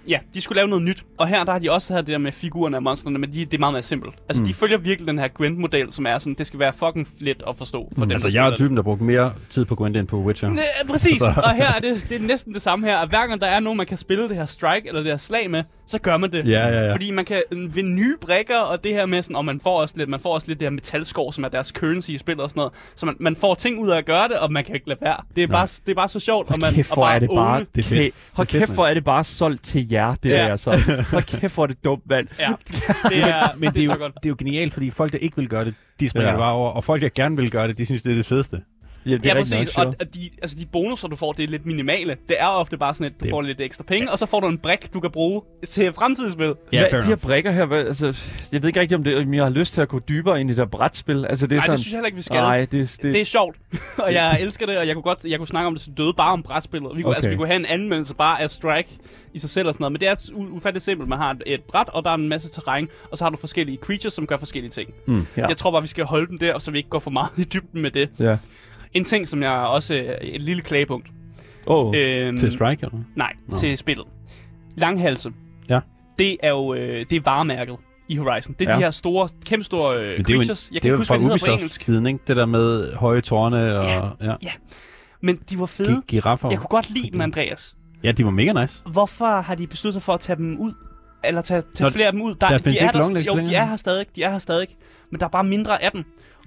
[0.10, 1.04] Ja, de skulle lave noget nyt.
[1.18, 3.46] Og her der har de også havde det der med figurerne af monsterne, men de,
[3.46, 4.14] det er meget mere simpelt.
[4.30, 4.48] Altså, mm.
[4.48, 7.58] de følger virkelig den her Gwent-model, som er sådan, det skal være fucking let at
[7.58, 10.18] forstå for dem, Altså, jeg er typen, der brugte mere tid på Gwent end på
[10.18, 10.50] Witcher.
[10.50, 11.42] Næ, præcis, Altså.
[11.44, 12.98] og her er det, det er næsten det samme her.
[12.98, 15.18] At hver gang der er nogen, man kan spille det her strike eller det her
[15.18, 16.48] slag med, så gør man det.
[16.48, 16.94] Ja, ja, ja.
[16.94, 19.82] Fordi man kan øh, vinde nye brækker, og det her med sådan, og man får
[19.82, 22.44] også lidt, man får også lidt det her metalskov, som er deres currency i spillet
[22.44, 22.74] og sådan noget.
[22.96, 25.00] Så man, man får ting ud af at gøre det, og man kan ikke lade
[25.02, 25.18] være.
[25.36, 27.30] Det er, bare, det er bare så sjovt, og man kæft, og hvor er det
[27.36, 28.16] bare, Det er fedt.
[28.34, 30.48] hold er kæft, hvor er det bare solgt til jer, det Ja.
[30.48, 30.72] der så.
[31.12, 32.28] Hold kæft, hvor er det dumt, mand.
[32.40, 32.52] Ja,
[33.10, 34.14] det er, Men det er, så jo, godt.
[34.16, 36.32] det er jo genialt, fordi folk, der ikke vil gøre det, de springer Ja.
[36.32, 36.38] ja.
[36.38, 36.70] det bare over.
[36.72, 38.62] Og folk, der gerne vil gøre det, de synes, det er det fedeste.
[39.12, 39.78] Ja, det Ja, er rigtig præcis.
[39.78, 42.16] nok, og, og de, altså, de bonusser, du får, det er lidt minimale.
[42.30, 44.40] Det er ofte bare sådan, at du Det- får lidt ekstra penge, og så får
[44.40, 46.54] du en brik, du kan bruge til fremtidige spil.
[46.74, 48.06] Ja, Hvad, de her brikker her, hvad, altså,
[48.52, 50.50] jeg ved ikke rigtig, om, det, om jeg har lyst til at gå dybere ind
[50.50, 51.26] i det her brætspil.
[51.30, 52.36] Altså, det er Nej, sådan, det synes jeg heller ikke, vi skal.
[52.38, 53.56] Nej, det, det, Det er sjovt,
[54.06, 56.14] og jeg elsker det, og jeg kunne godt jeg kunne snakke om det til døde
[56.18, 56.92] bare om brætspillet.
[56.98, 57.16] Vi kunne, Okay.
[57.18, 58.90] altså, vi kunne have en anmeldelse bare af Strike
[59.34, 61.10] i sig selv og sådan noget, men det er ufatteligt simpelt.
[61.10, 63.38] Man har et, et bræt, og der er en masse terræn, og så har du
[63.38, 64.90] forskellige creatures, som gør forskellige ting.
[65.08, 65.28] Mm.
[65.38, 65.48] Ja.
[65.48, 67.44] Jeg tror bare, vi skal holde den der, så vi ikke går for meget i
[67.44, 68.10] dybden med det.
[68.20, 68.38] Ja.
[68.94, 71.08] En ting, som jeg også øh, et lille klagepunkt.
[71.66, 71.94] Oh.
[71.98, 73.00] Øhm, Til Strike, eller?
[73.16, 73.56] Nej, Nå.
[73.56, 74.06] til spillet.
[74.78, 75.32] Langhalse.
[75.70, 75.80] Ja.
[76.20, 77.76] Det er jo øh, det er varemærket
[78.10, 78.56] i Horizon.
[78.60, 78.78] Det er Ja.
[78.78, 80.70] de her store, kæmpe store øh, det er jo, en, creatures.
[80.74, 81.82] jeg det er kan jo ikke huske, fra hvad de hedder på Ubisoft engelsk.
[81.82, 82.20] siden, ikke?
[82.28, 83.84] Det der med høje tårne og...
[84.22, 84.36] Ja.
[85.22, 85.94] Men de var fede.
[85.96, 86.48] Gi- giraffer.
[86.52, 87.76] Jeg kunne godt lide dem, Andreas.
[88.04, 88.84] Ja, de var mega nice.
[88.92, 90.72] Hvorfor har de besluttet sig for at tage dem ud?
[91.24, 92.36] Eller tage, tage Nå, flere af dem ud?
[92.36, 94.06] der findes de er ikke der, Jo, de er her stadig.
[94.16, 94.68] De er her stadig.
[95.12, 96.04] Men der er bare mindre af dem.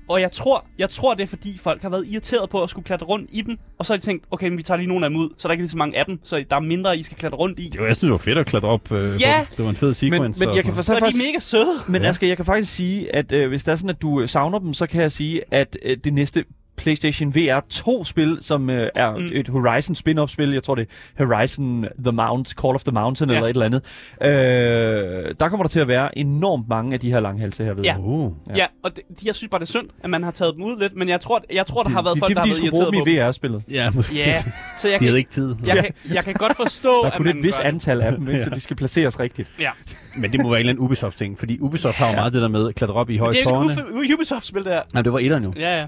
[0.09, 2.85] Og jeg tror, jeg tror, det er fordi folk har været irriteret på at skulle
[2.85, 3.59] klatre rundt i den.
[3.79, 5.49] Og så har de tænkt, okay, men vi tager lige nogle af dem ud, så
[5.49, 6.19] der er ikke lige så mange af dem.
[6.23, 7.69] Så der er mindre, I skal klatre rundt i.
[7.69, 8.93] Det var, jeg synes, det var fedt at klatre op.
[8.93, 9.45] Øh, Ja.
[9.49, 9.55] på.
[9.57, 10.41] Det var en fed sequence.
[10.41, 11.71] men og jeg kan for, Så så er de faktisk, mega søde.
[11.89, 12.09] men Ja.
[12.09, 14.59] Asger, jeg kan faktisk sige, at øh, hvis det er sådan, at du øh, savner
[14.59, 16.45] dem, så kan jeg sige, at øh, det næste
[16.83, 19.31] PlayStation VR 2-spil, som øh, er Mm.
[19.33, 23.37] et Horizon spin-off-spil, jeg tror det er Horizon The Mount, Call of the Mountain Ja.
[23.37, 23.83] eller et eller andet,
[24.23, 27.85] øh, der kommer der til at være enormt mange af de her langhalse her ved.
[27.85, 27.93] Ja.
[27.93, 28.01] jeg.
[28.05, 28.33] Uh.
[28.49, 30.55] Ja, ja og det, de, jeg synes bare, det er synd, at man har taget
[30.57, 30.97] dem ud lidt.
[30.97, 32.61] Men jeg tror, jeg tror der har været de, folk, de, der har de, været
[32.63, 33.63] de irriteret dem på i VR-spillet.
[33.71, 34.17] Ja, måske.
[34.17, 34.43] Ja,
[34.79, 35.57] så jeg De kan, havde ikke tid.
[35.67, 38.13] jeg, kan, jeg kan godt forstå, Der er at kun man et vis antal af
[38.13, 38.45] dem, ikke?
[38.45, 39.51] så de skal placeres rigtigt.
[39.61, 39.71] Ja.
[40.17, 42.49] Men det må være en eller anden Ubisoft-ting, fordi Ubisoft har jo meget det der
[42.49, 43.73] med at klatre op i høje Det er tårne.
[44.05, 44.81] et Ubisoft-spil, det her.
[44.93, 45.53] Nej, det var etteren jo.
[45.57, 45.87] Ja, ja.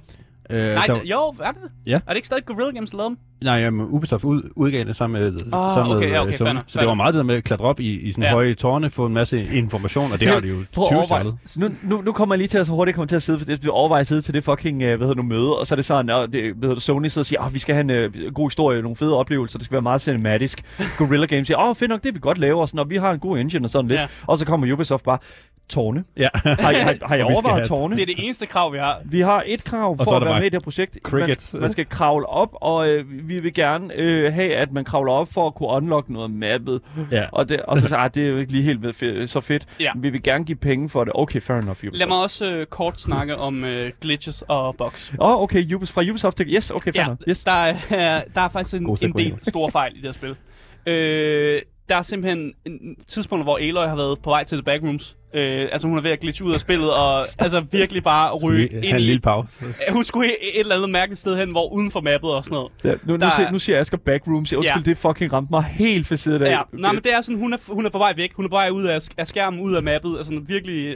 [0.51, 1.71] Øh, Nej, der, jo, er det det?
[1.87, 1.97] Ja.
[2.07, 3.19] Er det ikke stadig Guerrilla Games, der lavede dem?
[3.43, 6.37] Nej, jamen, Ubisoft ud, udgav det sammen med, Ah, sammen okay, med ja, øh, okay,
[6.37, 6.47] Sony.
[6.47, 8.25] fair nok, Så det var meget det der med at klatre op i, i sådan
[8.25, 8.31] Ja.
[8.31, 10.99] høje tårne, få en masse information, og det, Det- har de jo Prøv at 20
[10.99, 11.79] overveje, startet.
[11.83, 13.47] nu, nu, nu kommer jeg lige til at så hurtigt kommer til at sidde, for
[13.47, 15.77] det, overveje at sidde til det fucking, øh, hvad hedder nu, møde, og så er
[15.77, 17.81] det sådan, at det, hvad hedder det, Sony sidder og siger, at vi skal have
[17.81, 20.63] en øh, god historie, nogle fede oplevelser, det skal være meget cinematisk.
[20.99, 22.97] Guerrilla Games siger, åh, fedt nok, det vil vi godt lave, og sådan, og vi
[22.97, 24.01] har en god engine og sådan lidt.
[24.01, 24.07] Ja.
[24.27, 25.19] Og så kommer Ubisoft bare,
[25.69, 26.05] tårne.
[26.17, 26.29] Ja.
[26.35, 27.97] Har, har, har I skal overvejet tårne?
[27.97, 28.99] Det er det eneste krav, vi har.
[29.05, 30.99] Vi har et krav for at være med i det her projekt.
[31.05, 31.55] Man, cricket.
[31.61, 35.33] man skal kravle op, og øh, vi vil gerne øh, have, at man kravler op
[35.33, 36.81] for at kunne unlock noget af mappet.
[37.13, 37.27] ja.
[37.33, 39.67] Og, det, og så sagde jeg, det er jo ikke lige helt så fedt.
[39.81, 39.93] Ja.
[39.97, 41.13] Vi vil gerne give penge for det.
[41.17, 41.99] Okay, fair enough, Ubisoft.
[41.99, 45.15] Lad mig også øh, kort snakke om øh, glitches og bugs.
[45.19, 46.55] Åh, oh, okay, Ubis, fra Ubisoft til...
[46.55, 47.21] Yes, okay, fair Ja, enough.
[47.29, 47.45] Yes.
[47.45, 47.75] Der er,
[48.35, 50.37] der er faktisk en, en del store fejl i det her spil.
[50.87, 55.17] Øh, der er simpelthen en tidspunkt, hvor Aloy har været på vej til The Backrooms.
[55.35, 58.67] Øh, altså hun er ved at glitche ud af spillet, og altså virkelig bare ryge
[58.69, 58.99] ind en i...
[58.99, 59.65] lille pause.
[59.91, 62.73] Hun skulle et eller andet mærkeligt sted hen, hvor uden for mappet og sådan noget.
[62.85, 64.53] Ja, nu, nu, der siger, er- nu siger Asger backrooms.
[64.53, 64.91] Jeg undskyld, Ja.
[64.91, 66.51] det fucking ramte mig helt for siden af.
[66.51, 68.33] Ja, nej, men det er sådan, hun er, hun er på vej væk.
[68.35, 70.95] Hun er på vej ud af, af skærmen, ud af mappet, altså virkelig øh,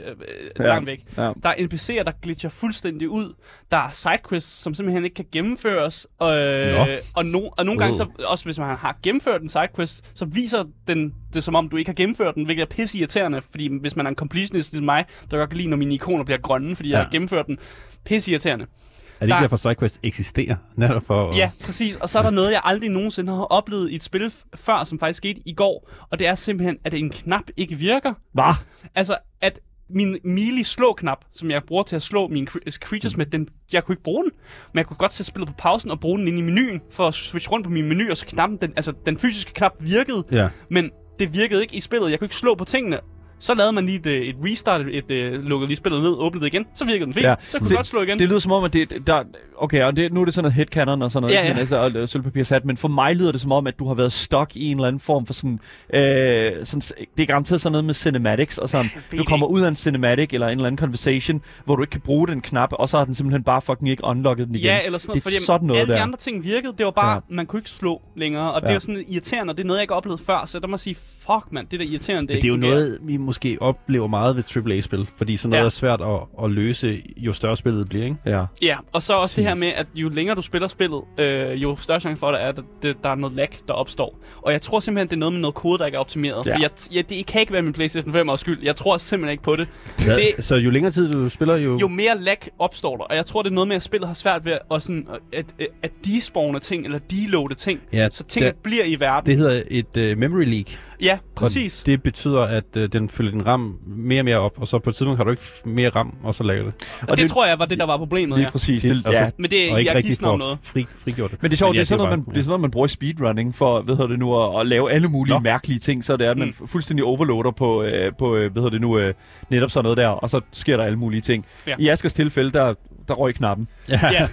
[0.59, 0.63] Ja.
[0.67, 0.99] langt væk.
[1.17, 1.21] Ja.
[1.21, 3.33] Der er NPC'er, der glitcher fuldstændig ud.
[3.71, 6.07] Der er sidequests, som simpelthen ikke kan gennemføres.
[6.19, 6.85] Og, øh, Nå.
[7.15, 10.63] og, no, og nogle gange, så, også hvis man har gennemført en sidequest, så viser
[10.87, 13.95] den det som om, du ikke har gennemført den, hvilket er pisse irriterende, fordi hvis
[13.95, 16.75] man er en completionist ligesom mig, der godt kan lide, når mine ikoner bliver grønne,
[16.75, 16.97] fordi ja.
[16.97, 17.57] jeg har gennemført den.
[18.05, 18.65] Pisse irriterende.
[18.65, 20.55] Er det ikke Der- derfor, SideQuest eksisterer?
[20.75, 21.35] Netop for...
[21.35, 21.95] Ja, præcis.
[21.95, 24.99] Og så er der noget, jeg aldrig nogensinde har oplevet i et spil før, som
[24.99, 25.89] faktisk skete i går.
[26.09, 28.13] Og det er simpelthen, at en knap ikke virker.
[28.33, 28.53] Hvad?
[28.95, 33.25] Altså, at min melee slå-knap, som jeg bruger til at slå mine cre- creatures med,
[33.25, 34.31] den, jeg kunne ikke bruge den.
[34.73, 37.07] Men jeg kunne godt sætte spillet på pausen og bruge den ind i menuen, for
[37.07, 40.23] at switche rundt på min menu, og så knappen, den, altså den fysiske knap virkede,
[40.31, 40.49] Ja.
[40.69, 42.11] men det virkede ikke i spillet.
[42.11, 42.99] Jeg kunne ikke slå på tingene.
[43.39, 46.53] Så lavede man lige et, et restart, et, et lukkede lige spillet ned, åbnede det
[46.53, 47.25] igen, så virkede den fint.
[47.25, 47.35] Ja.
[47.39, 48.19] Så kunne Det- godt slå igen.
[48.19, 49.23] Det lyder som om, at det, der,
[49.57, 51.49] okay, og det, nu er det sådan noget headcanon og sådan noget, Ja, ja.
[51.53, 53.87] Men altså, og, og sølvpapir sat, men for mig lyder det som om, at du
[53.87, 55.59] har været stuck i en eller anden form for sådan,
[55.93, 56.81] øh, sådan
[57.17, 59.75] det er garanteret sådan noget med cinematics, og sådan, du det kommer ud af en
[59.75, 62.97] cinematic eller en eller anden conversation, hvor du ikke kan bruge den knap, og så
[62.97, 64.65] har den simpelthen bare fucking ikke unlocket den igen.
[64.65, 66.03] Ja, eller sådan noget, Det er fordi sådan noget alle de der.
[66.03, 67.35] andre ting virkede, det var bare, Ja.
[67.35, 68.71] man kunne ikke slå længere, og det Ja.
[68.71, 70.67] er jo sådan irriterende, og det er noget, jeg ikke har oplevet før, så der
[70.67, 74.07] må sige, fuck mand, det der irriterende, det, det er jo noget, vi måske oplever
[74.07, 75.65] meget ved AAA-spil, fordi sådan noget Ja.
[75.65, 78.17] er svært at, at løse, jo større spillet bliver, ikke?
[78.25, 78.45] Ja.
[78.61, 79.59] Ja, og så også det her Præcis.
[79.61, 82.59] med, at jo længere du spiller spillet, øh, jo større chance for det er, at
[82.81, 84.19] det, der er noget lag, der opstår.
[84.41, 86.45] Og jeg tror simpelthen, det er noget med noget kode, der ikke er optimeret.
[86.45, 86.55] Ja.
[86.55, 88.59] For jeg, ja, det kan ikke være min PlayStation 5 års skyld.
[88.63, 89.67] Jeg tror simpelthen ikke på det.
[90.05, 90.17] Hvad?
[90.37, 91.77] det Så jo længere tid du spiller, jo...
[91.81, 93.03] jo mere lag opstår der.
[93.03, 95.45] Og jeg tror, det er noget med, at spillet har svært ved at, sådan, at,
[95.59, 97.79] at, at despawne ting, eller deloade ting.
[97.93, 99.25] Ja, Så ting det, bliver i verden.
[99.25, 100.65] det hedder et uh, memory leak.
[101.01, 101.83] Ja, og præcis.
[101.85, 104.89] Det betyder, at uh, den fylder din RAM mere og mere op, og så på
[104.89, 106.73] et tidspunkt har du ikke mere RAM, og så lager det.
[106.73, 108.51] Og det, det- det tror jeg var det, der var problemet Lige her.
[108.51, 108.81] præcis.
[108.81, 109.29] Det- altså, ja.
[109.37, 110.57] Men det, og ikke jeg rigtig om noget.
[110.63, 111.41] fri, frigjort det.
[111.41, 112.49] Men det er sjovt, det, ja, er sådan det noget, man, bare- det er sådan
[112.49, 115.33] noget, man bruger i speedrunning for, hvad hedder det nu, at, at lave alle mulige
[115.35, 115.39] Nå.
[115.39, 116.67] mærkelige ting, så det er, at man Mm.
[116.67, 119.13] fuldstændig overloader på, øh, på øh, hvad hedder det nu, øh,
[119.49, 121.45] netop sådan noget der, og så sker der alle mulige ting.
[121.67, 121.75] Ja.
[121.79, 122.73] I Askers tilfælde, der,
[123.09, 123.67] der røg knappen.
[123.89, 124.27] Ja, Ja.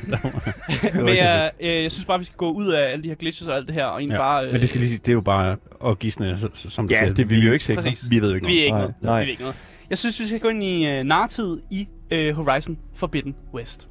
[1.05, 3.49] Men jeg, øh, jeg synes bare, vi skal gå ud af alle de her glitches
[3.49, 4.21] og alt det her, og egentlig ja.
[4.23, 4.47] bare...
[4.47, 5.57] Øh, Men det skal lige sige, det er jo bare
[5.87, 7.15] at gisne, som du siger.
[7.15, 7.83] vil vi jo ikke sikre.
[8.11, 8.95] Vi ved jo ikke Vi er ikke noget.
[9.01, 9.21] nej.
[9.21, 9.57] Vi er ikke noget.
[9.91, 13.89] Jeg synes, vi skal gå ind i øh, narrativet i øh, Horizon Forbidden West.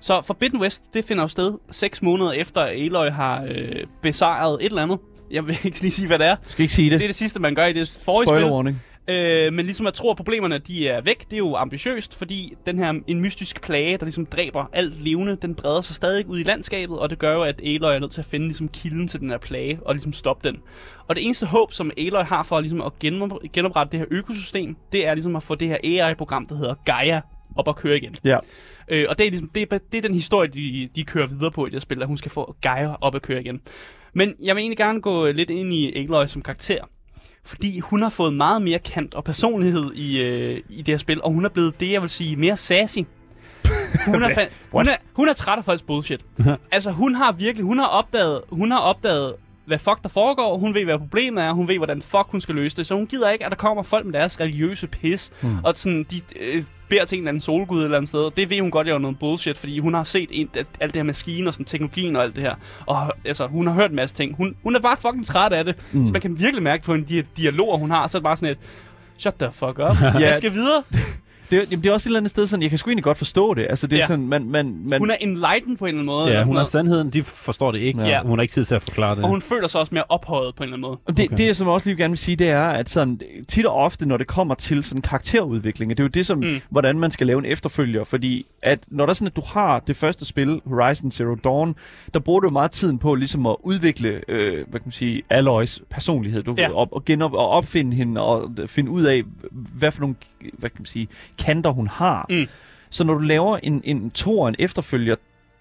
[0.00, 4.54] Så Forbidden West, det finder jo sted 6 måneder efter, at Aloy har øh, besejret
[4.60, 4.98] et eller andet.
[5.30, 6.36] Jeg vil ikke lige sige, hvad det er.
[6.46, 6.98] Skal ikke sige det.
[6.98, 8.52] Det er det sidste, man gør i det forrige Spoiler spil.
[8.52, 8.82] warning.
[9.08, 12.52] Øh, men ligesom jeg tror, at problemerne de er væk, det er jo ambitiøst, fordi
[12.66, 16.38] den her en mystisk plage, der ligesom dræber alt levende, den breder sig stadig ud
[16.38, 19.08] i landskabet, og det gør jo, at Aloy er nødt til at finde ligesom kilden
[19.08, 20.60] til den her plage, og ligesom stoppe den.
[21.08, 24.76] Og det eneste håb, som Aloy har for ligesom at genop- genoprette det her økosystem,
[24.92, 27.20] det er ligesom at få det her AI-program, der hedder Gaia,
[27.56, 28.16] op at køre igen.
[28.24, 28.38] Ja.
[28.88, 31.50] Øh, og det er, ligesom, det, er, det er den historie, de, de kører videre
[31.50, 33.60] på i det spil, at hun skal få Gaia op at køre igen.
[34.12, 36.84] Men jeg vil egentlig gerne gå lidt ind i Aloy som karakter.
[37.44, 41.22] Fordi hun har fået meget mere kant og personlighed i, øh, i det her spil,
[41.22, 42.98] og hun er blevet det, jeg vil sige, mere sassy.
[44.06, 46.20] Hun er, fan- hun er, hun er træt af folks bullshit.
[46.72, 49.34] altså, hun har virkelig, hun har opdaget, hun har opdaget,
[49.66, 52.54] hvad fuck der foregår, hun ved, hvad problemet er, hun ved, hvordan fuck hun skal
[52.54, 55.58] løse det, så hun gider ikke, at der kommer folk med deres religiøse pis, hmm.
[55.64, 58.36] og sådan, de øh, beder til en eller anden solgud et eller andet sted, og
[58.36, 60.96] det ved hun godt, det er noget bullshit, fordi hun har set en, alt det
[60.96, 62.54] her maskine og sådan teknologien og alt det her,
[62.86, 64.36] og altså, hun har hørt en masse ting.
[64.36, 66.06] Hun, hun er bare fucking træt af det, mm.
[66.06, 68.36] så man kan virkelig mærke på en de dialoger, hun har, så er det bare
[68.36, 68.58] sådan et,
[69.18, 70.18] shut the fuck up, ja.
[70.26, 70.82] jeg skal videre.
[71.54, 73.04] Det, er- jamen, det er også et eller andet sted sådan, jeg kan sgu egentlig
[73.04, 73.66] godt forstå det.
[73.70, 74.06] Altså, det er Ja.
[74.06, 76.38] sådan, man, man, man, Hun er enlightened på en eller anden måde.
[76.38, 78.02] Ja, hun har sandheden, de forstår det ikke.
[78.02, 78.22] Ja.
[78.22, 79.24] Hun har ikke tid til at forklare det.
[79.24, 80.98] og hun føler sig også mere ophøjet på en eller anden måde.
[81.06, 81.36] Og det, Okay.
[81.36, 84.06] det, som jeg også lige gerne vil sige, det er, at sådan, tit og ofte,
[84.08, 86.60] når det kommer til sådan karakterudvikling, det er jo det, som, Mm.
[86.70, 89.78] hvordan man skal lave en efterfølger, fordi at når der er sådan, at du har
[89.86, 91.74] det første spil, Horizon Zero Dawn,
[92.14, 95.80] der bruger du meget tiden på ligesom at udvikle, øh, hvad kan man sige, Aloys
[95.90, 96.62] personlighed, du Ja.
[96.62, 96.74] ja.
[96.74, 100.14] op, og, genop, og opfinde hende, og finde ud af, hvad for nogle,
[100.52, 102.26] hvad kan man sige, kanter hun har.
[102.30, 102.48] Mm.
[102.90, 105.16] Så når du laver en, en to en efterfølger,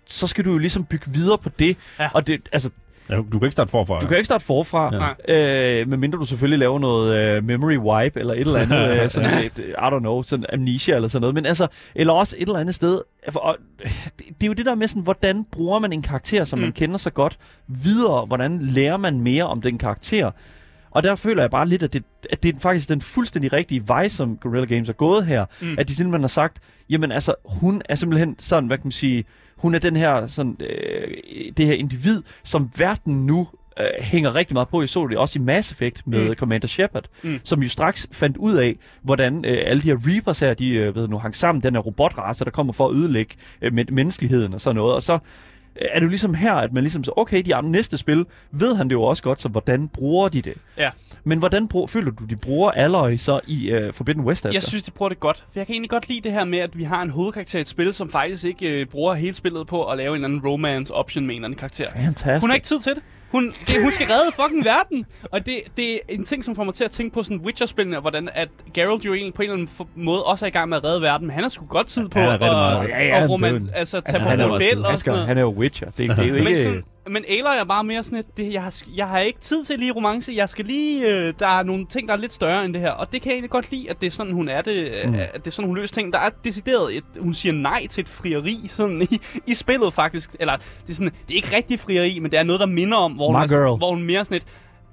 [0.06, 1.78] så skal du jo ligesom bygge videre på det.
[2.00, 2.10] Ja.
[2.14, 2.70] Og det, altså,
[3.10, 4.00] Ja, du kan ikke starte forfra.
[4.00, 5.80] du kan ikke starte forfra, Ja.
[5.80, 9.44] Øh, medmindre du selvfølgelig laver noget øh, memory wipe, eller et eller andet, øh, sådan
[9.46, 12.60] et, I don't know, sådan amnesia eller sådan noget, men altså, eller også et eller
[12.60, 15.94] andet sted, for, og, det, det er jo det der med sådan, hvordan bruger man
[15.94, 16.60] en karakter, som.
[16.60, 16.64] Mm.
[16.64, 20.32] man kender så godt, videre, hvordan lærer man mere om den karakter,
[20.94, 23.88] og der føler jeg bare lidt, at det, at det er faktisk den fuldstændig rigtige
[23.88, 25.46] vej, som Guerrilla Games er gået her.
[25.62, 25.76] Mm.
[25.78, 29.26] At de simpelthen har sagt, jamen altså, hun er simpelthen sådan, hvad kan man sige,
[29.58, 31.08] hun er den her, sådan, øh,
[31.58, 33.48] det her individ, som verden nu
[33.80, 34.82] øh, hænger rigtig meget på.
[34.82, 36.28] Jeg så det også i Mass Effect med Mm.
[36.30, 36.36] mm.
[36.36, 37.40] Commander Shepard, Mm.
[37.44, 40.96] som jo straks fandt ud af, hvordan øh, alle de her Reapers her, de øh,
[40.96, 44.54] ved nu, hang sammen, den her robotrace, der kommer for at ødelægge øh, men- menneskeheden
[44.54, 44.94] og sådan noget.
[44.96, 45.20] Og så
[45.76, 48.76] er det jo ligesom her, at man ligesom så, okay, de andre næste spil, ved
[48.76, 50.54] han det jo også godt, så hvordan bruger de det?
[50.78, 50.90] Ja.
[51.24, 54.46] Men hvordan brug, føler du, de bruger Alloy så i øh, Forbidden West?
[54.46, 54.70] Jeg Asger?
[54.70, 55.38] synes, de bruger det godt.
[55.38, 57.62] For jeg kan egentlig godt lide det her med, at vi har en hovedkarakter i
[57.62, 60.50] et spil, som faktisk ikke øh, bruger hele spillet på at lave en eller anden
[60.50, 61.88] romance option med en eller anden karakter.
[61.96, 62.44] Fantastisk.
[62.44, 63.04] Hun har ikke tid til det.
[63.34, 65.06] Hun, det, hun skal redde fucking verden.
[65.32, 67.98] Og det, det er en ting, som får mig til at tænke på sådan Witcher-spillene,
[67.98, 70.70] og hvordan at Geralt jo egentlig på en eller anden måde også er i gang
[70.70, 72.42] med at redde verden, men han har sgu godt tid på at.
[72.42, 73.70] Ja, ja, at han roman, døden.
[73.74, 75.28] altså, tage Altså, på model og sådan noget.
[75.28, 75.88] han er jo Witcher.
[75.90, 76.44] Det, det er jo ikke...
[76.50, 79.40] Men, sådan, men Aloy er bare mere sådan et, det, jeg, har, jeg har ikke
[79.40, 82.34] tid til lige romance, jeg skal lige, øh, der er nogle ting, der er lidt
[82.34, 84.34] større end det her, og det kan jeg egentlig godt lide, at det er sådan,
[84.34, 85.12] hun er det, mm.
[85.12, 85.16] Mm.
[85.16, 86.14] at det er sådan, hun løser ting.
[86.14, 90.36] Der er decideret et, hun siger nej til et frieri sådan i, i spillet faktisk,
[90.40, 92.98] eller det er sådan, det er ikke rigtig frieri, men det er noget, der minder
[92.98, 94.44] om, hvor, My hun, er, hvor hun mere sådan et,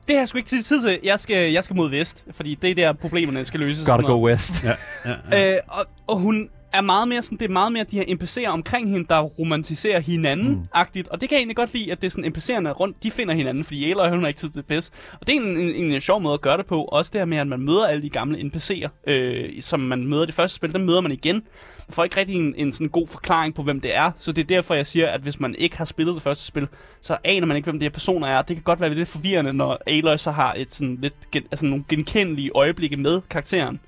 [0.08, 2.70] det har jeg sgu ikke tid til, jeg skal, jeg skal mod vest, fordi det
[2.70, 3.86] er der problemerne skal løses.
[3.86, 4.64] Gotta go west.
[4.64, 5.52] Ja, ja, ja.
[5.52, 8.48] Øh, og, og hun er meget mere sådan, det er meget mere de her NPC'er
[8.48, 11.08] omkring hende, der romantiserer hinanden-agtigt.
[11.08, 13.34] Og det kan jeg egentlig godt lide, at det er sådan NPC'erne rundt, de finder
[13.34, 14.90] hinanden, fordi Aloy, hun har ikke tid til pis.
[15.12, 16.84] Og det er en, en, en, en sjov måde at gøre det på.
[16.84, 20.26] Også det her med, at man møder alle de gamle NPC'er, øh, som man møder
[20.26, 21.34] det første spil, dem møder man igen.
[21.34, 24.10] Man får ikke rigtig en, en sådan god forklaring på, hvem det er.
[24.18, 26.68] Så det er derfor, jeg siger, at hvis man ikke har spillet det første spil,
[27.00, 28.42] så aner man ikke, hvem de her personer er.
[28.42, 31.66] Det kan godt være lidt forvirrende, når Aloy så har et sådan lidt gen, altså
[31.66, 33.80] nogle genkendelige øjeblikke med karakteren.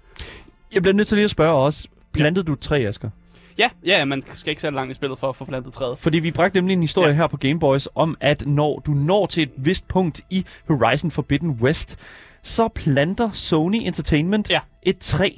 [0.73, 3.11] Jeg bliver nødt til lige at spørge også, plantede du et træ, Asger?
[3.59, 5.99] Ja, ja, ja, man skal ikke særlig langt i spillet for at få plantet træet.
[5.99, 7.13] Fordi vi bragte nemlig en historie Ja.
[7.13, 7.17] ja.
[7.17, 11.51] her på Gameboys om, at når du når til et vist punkt i Horizon Forbidden
[11.51, 11.99] West,
[12.43, 14.61] så planter Sony Entertainment Ja.
[14.83, 15.31] et træ.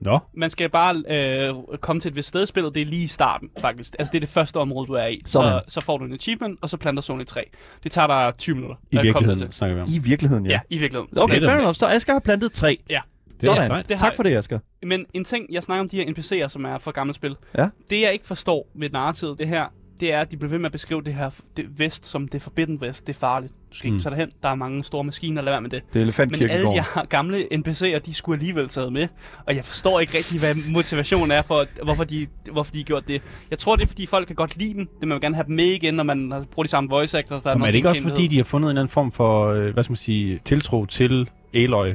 [0.00, 2.74] Nå, Man skal bare øh, komme til et vist sted i spillet.
[2.74, 3.94] Det er lige i starten, faktisk.
[3.98, 5.22] Altså, det er det første område, du er i.
[5.26, 5.60] Så, Sådan.
[5.68, 7.40] så får du en achievement, og så planter Sony et træ.
[7.84, 8.76] Det tager dig 20 minutter.
[8.90, 9.52] i virkeligheden til.
[9.52, 9.88] snakker vi om.
[9.94, 10.50] I virkeligheden, ja.
[10.52, 11.14] Ja, i virkeligheden.
[11.14, 11.74] Så Okay, fair enough.
[11.74, 12.76] Så Asger har plantet et træ.
[12.90, 13.00] Ja.
[13.40, 13.66] Det er Sådan.
[13.66, 13.88] sejt.
[13.88, 14.58] Det har tak for det, Asger.
[14.82, 17.36] Men en ting, jeg snakker om de her NPC'er, som er fra gamle spil.
[17.58, 17.68] Ja.
[17.90, 19.64] Det, jeg ikke forstår med narrativet, det her,
[20.00, 22.42] det er, at de bliver ved med at beskrive det her det vest som det
[22.42, 23.06] Forbidden West.
[23.06, 23.52] Det er farligt.
[23.72, 24.00] Du skal ikke Mm.
[24.00, 24.30] tage derhen.
[24.42, 25.42] Der er mange store maskiner.
[25.42, 25.82] Lad være med det.
[25.94, 29.08] Det er Men alle de her gamle NPC'er, de skulle alligevel taget med.
[29.46, 33.08] Og jeg forstår ikke rigtig, hvad motivationen er for, hvorfor de, hvorfor de har gjort
[33.08, 33.22] det.
[33.50, 34.86] Jeg tror, det er, fordi folk kan godt lide dem.
[35.00, 37.18] Det man vil gerne have dem med igen, når man har- bruger de samme voice
[37.18, 37.42] actors.
[37.42, 39.46] Der er noget det ikke også fordi, de har fundet en eller anden form for,
[39.48, 41.94] øh, hvad skal man sige, tiltro til Aloy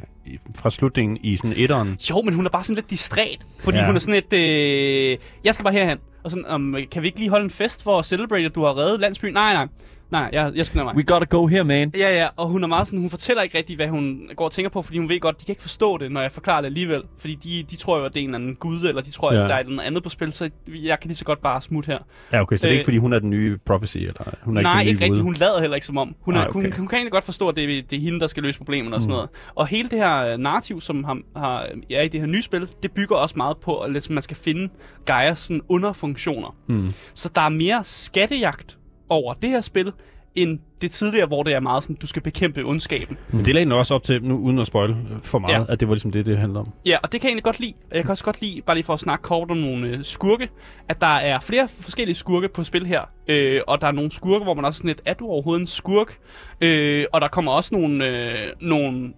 [0.56, 1.97] fra slutningen i sådan etteren?
[2.10, 3.38] Jo, men hun er bare sådan lidt distræt.
[3.60, 3.82] Fordi Ja.
[3.82, 3.88] ja.
[3.88, 4.34] hun er sådan lidt...
[4.34, 5.97] Øh, jeg skal bare herhen.
[6.24, 8.64] Og sådan, um, kan vi ikke lige holde en fest for at celebrate, at du
[8.64, 9.34] har reddet landsbyen?
[9.34, 9.68] Nej, nej.
[10.14, 10.95] Nej, jeg, jeg skal mig.
[10.95, 11.91] We gotta go here, man.
[11.97, 14.51] Ja, ja, og hun er meget sådan, hun fortæller ikke rigtigt, hvad hun går og
[14.51, 16.66] tænker på, fordi hun ved godt, de kan ikke forstå det, når jeg forklarer det
[16.66, 17.01] alligevel.
[17.20, 19.34] Fordi de, de tror jo, at det er en eller anden gud, eller de tror,
[19.34, 19.43] Ja.
[19.43, 21.88] at der er noget andet på spil, så jeg kan lige så godt bare smutte
[21.88, 21.97] her.
[22.34, 24.57] Ja, okay, så det er Øh, ikke, fordi hun er den nye prophecy, eller hun
[24.57, 25.22] er Nej, ikke ikke rigtigt.
[25.24, 26.16] Hun lader heller ikke som om.
[26.22, 26.53] Hun, er, Nej, okay.
[26.53, 28.57] hun, hun kan egentlig godt forstå, at det, er- det er hende, der skal løse
[28.57, 29.16] problemerne og sådan Mm.
[29.16, 29.30] noget.
[29.55, 32.68] Og hele det her øh, narrativ, som har, har, er i det her nye spil,
[32.84, 34.70] det bygger også meget på, at ligesom, man skal finde
[35.05, 36.55] Gaias sådan underfunktioner.
[36.68, 36.88] Mm.
[37.14, 38.78] Så der er mere skattejagt
[39.14, 39.91] over det her spil,
[40.36, 43.18] end det tidligere, hvor det er meget sådan, du skal bekæmpe ondskaben.
[43.32, 45.74] Men det lagde også op til, nu uden at spoil for meget, Ja.
[45.74, 46.68] at det var ligesom det, det handler om.
[46.86, 47.74] Ja, og det kan jeg egentlig godt lide.
[47.91, 50.03] Og jeg kan også godt lide, bare lige for at snakke kort om nogle øh,
[50.03, 50.49] skurke,
[50.89, 53.01] at der er flere forskellige skurke på spil her.
[53.28, 55.68] Øh, og der er nogle skurke, hvor man også sådan lidt, er du overhovedet en
[55.68, 56.18] skurk?
[56.61, 59.14] Øh, og der kommer også nogle, øh, nogle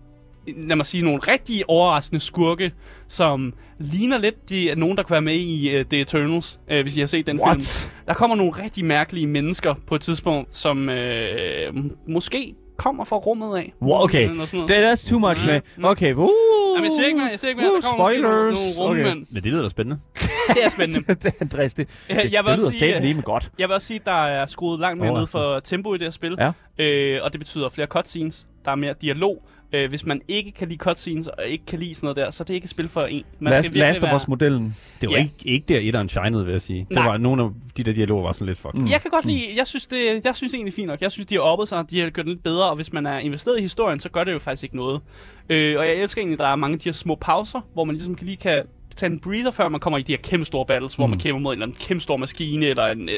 [0.57, 2.71] lad mig sige, nogle rigtig overraskende skurke,
[3.07, 6.97] som ligner lidt de, nogen, der kan være med i uh, The Eternals, uh, hvis
[6.97, 7.47] I har set den film.
[7.47, 7.91] What?
[8.07, 11.73] Der kommer nogle rigtig mærkelige mennesker på et tidspunkt, som øh,
[12.07, 13.73] måske kommer fra rummet af.
[13.81, 14.27] Wow, okay.
[14.27, 14.71] Noget.
[14.71, 15.61] That's too much, man.
[15.83, 16.29] Okay, uh,
[16.75, 17.71] Jamen, jeg siger ikke mere, jeg siger ikke mere.
[17.71, 18.77] uh, der kommer måske nogle, spoilers.
[18.77, 19.25] nogle rummænd.
[19.29, 19.99] Men det lyder da spændende.
[20.55, 21.13] Det er spændende.
[21.23, 23.51] det er Andreas, det, Jeg vil det også lyder sige, talt lige med godt.
[23.59, 25.43] Jeg vil også sige, at der er skruet langt mere ned Overraskende.
[25.43, 26.35] for tempo i det her spil.
[26.39, 26.51] Ja.
[26.85, 28.47] Øh, og det betyder flere cutscenes.
[28.65, 29.43] Der er mere dialog.
[29.75, 32.43] Øh, hvis man ikke kan lide cutscenes og ikke kan lide sådan noget der, så
[32.43, 33.23] er det ikke et spil for en.
[33.39, 34.75] Man Last, virkelig Last of være- Us-modellen.
[35.01, 35.21] Det var Ja.
[35.21, 36.79] ikke, ikke der etteren shinede, vil jeg sige.
[36.89, 37.07] Det Nej.
[37.07, 38.79] var nogle af de der dialoger var sådan lidt fucked.
[38.81, 38.89] Mm.
[38.89, 41.01] Jeg kan godt lide, jeg synes, det, jeg synes det er egentlig fint nok.
[41.01, 43.05] Jeg synes, de har oppet sig, de har gjort det lidt bedre, og hvis man
[43.05, 45.01] er investeret i historien, så gør det jo faktisk ikke noget.
[45.49, 47.83] Øh, og jeg elsker egentlig, at der er mange af de her små pauser, hvor
[47.83, 48.61] man ligesom kan lige kan
[48.95, 51.09] tage en breather, før man kommer i de her kæmpe store battles, hvor Mm.
[51.09, 53.15] man kæmper mod en eller anden kæmpe stor maskine, eller en, øh,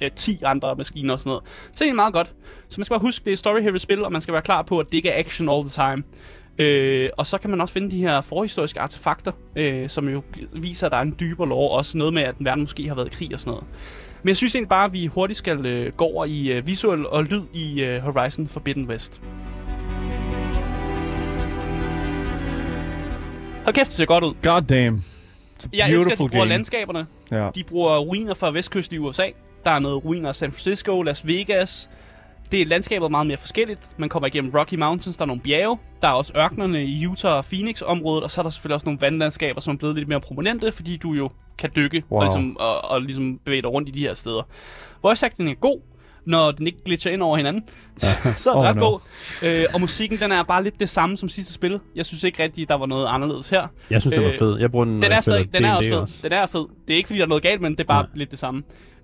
[0.00, 1.42] øh, 10 andre maskiner og sådan noget.
[1.72, 2.32] Så det er meget godt.
[2.68, 4.62] Så man skal bare huske, det er et story-heavy spil, og man skal være klar
[4.62, 6.02] på, at det ikke er action all the time.
[6.58, 10.86] Øh, og så kan man også finde de her forhistoriske artefakter, øh, som jo viser,
[10.86, 13.06] at der er en dybere lore, også noget med, at den verden måske har været
[13.06, 13.64] i krig og sådan noget.
[14.22, 17.06] Men jeg synes egentlig bare, at vi hurtigt skal øh, gå over i øh, visuel
[17.06, 19.20] og lyd i øh, Horizon Forbidden West.
[23.70, 24.34] Hold kæft, det ser godt ud.
[24.42, 25.02] God damn.
[25.72, 26.48] Jeg elsker, at de bruger game.
[26.48, 27.06] landskaberne.
[27.30, 27.48] Ja.
[27.54, 29.26] De bruger ruiner fra vestkysten i USA.
[29.64, 31.88] Der er noget ruiner af San Francisco, Las Vegas.
[32.52, 33.88] Det er landskabet meget mere forskelligt.
[33.96, 35.78] Man kommer igennem Rocky Mountains, der er nogle bjerge.
[36.02, 38.24] Der er også ørkenerne i Utah og Phoenix-området.
[38.24, 40.96] Og så er der selvfølgelig også nogle vandlandskaber, som er blevet lidt mere prominente, fordi
[40.96, 42.20] du jo kan dykke Wow.
[42.20, 44.42] og, ligesom, og, og ligesom bevæge dig rundt i de her steder.
[45.02, 45.80] Voice acting er god,
[46.30, 47.62] når den ikke glitcher ind over hinanden.
[48.36, 48.90] så er den Oh, ret no.
[48.90, 49.00] god.
[49.44, 51.80] Øh, og musikken, den er bare lidt det samme som sidste spil.
[51.96, 53.66] Jeg synes ikke rigtigt, der var noget anderledes her.
[53.90, 54.58] Jeg synes, det var Øh, fed.
[54.58, 56.22] Jeg bruger den, Den er, stadig, den er også fed.
[56.22, 56.64] Den er fed.
[56.88, 58.10] Det er ikke, fordi der er noget galt med den, det er bare Nej.
[58.14, 58.62] lidt det samme.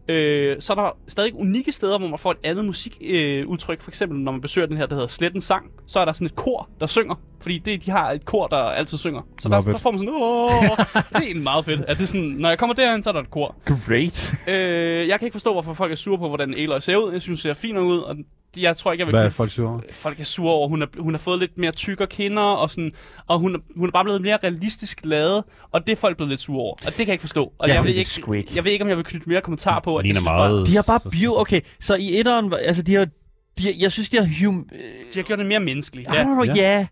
[0.09, 3.78] Øh, så er der stadig unikke steder, hvor man får et andet musikudtryk.
[3.78, 6.12] Øh, for eksempel, når man besøger den her, der hedder Sletten Sang, så er der
[6.12, 7.14] sådan et kor, der synger.
[7.40, 9.22] Fordi det, de har et kor, der altid synger.
[9.40, 9.66] Så der, it.
[9.66, 10.50] der får man sådan, åh,
[11.20, 11.80] det er meget fedt.
[11.80, 13.54] At det er sådan, når jeg kommer derhen, så er der et kor.
[13.64, 14.34] Great.
[14.48, 17.12] Øh, jeg kan ikke forstå, hvorfor folk er sure på, hvordan Aloy ser ud.
[17.12, 18.16] Jeg synes, det ser fint ud, og
[18.59, 19.80] jeg tror ikke, jeg vil Hvad er kunne- folk sure over?
[19.92, 20.68] folk er sure over.
[20.68, 22.92] Hun har, hun har fået lidt mere tykkere kinder, og, sådan,
[23.26, 26.28] og hun, er- hun er bare blevet mere realistisk lavet, og det er folk blevet
[26.30, 26.72] lidt sure over.
[26.72, 27.52] Og det kan jeg ikke forstå.
[27.59, 28.52] Og Jeg jeg, ved ikke, ikke.
[28.54, 29.96] jeg ved ikke, om jeg vil knytte mere kommentar på.
[29.96, 31.38] at Ligner jeg meget- Bare, De har bare bio...
[31.40, 32.52] Okay, så i etteren...
[32.52, 33.04] Altså, de har...
[33.59, 34.68] De, jeg synes, de har hum...
[35.12, 36.09] de har gjort det mere menneskeligt.
[36.09, 36.14] Ja.
[36.18, 36.44] Ja, know,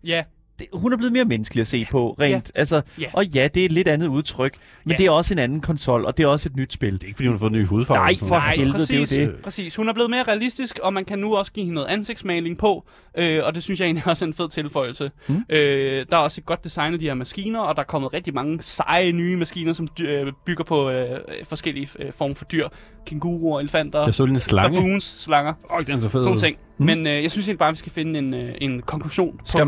[0.05, 0.23] ja.
[0.59, 2.53] Det, hun er blevet mere menneskelig at se på, rent.
[2.55, 3.07] Altså, Ja.
[3.13, 4.97] Og ja, det er et lidt andet udtryk, men Ja.
[4.97, 6.93] det er også en anden konsol, og det er også et nyt spil.
[6.93, 7.99] Det er ikke, fordi hun har fået en ny hudfarve.
[8.01, 8.43] Nej, for noget.
[8.57, 9.35] helvede, det er præcis, det.
[9.43, 9.77] præcis.
[9.77, 12.85] Hun er blevet mere realistisk, og man kan nu også give hende noget ansigtsmaling på,
[13.19, 15.11] øh, og det synes jeg egentlig også er en fed tilføjelse.
[15.29, 15.37] Mm.
[15.49, 18.13] Øh, der er også et godt design af de her maskiner, og der er kommet
[18.13, 22.69] rigtig mange seje nye maskiner, som øh, bygger på øh, forskellige øh, former for dyr.
[23.07, 24.77] Kænguruer, elefanter, Jeg så en slange.
[24.77, 25.53] baboons, slanger.
[25.77, 26.21] Fuck, den er så fed.
[26.23, 26.57] sådan ting.
[26.79, 26.85] Mm.
[26.87, 29.45] Men øh, jeg synes egentlig bare, at vi skal finde en, øh, en konklusion på,
[29.47, 29.67] Skal,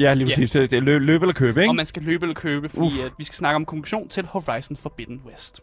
[0.00, 0.50] ja, lige præcis.
[0.50, 1.68] Det er lø, løb eller køb, ikke?
[1.68, 4.76] om man skal løbe eller købe, fordi at vi skal snakke om konklusion til Horizon
[4.76, 5.60] Forbidden West.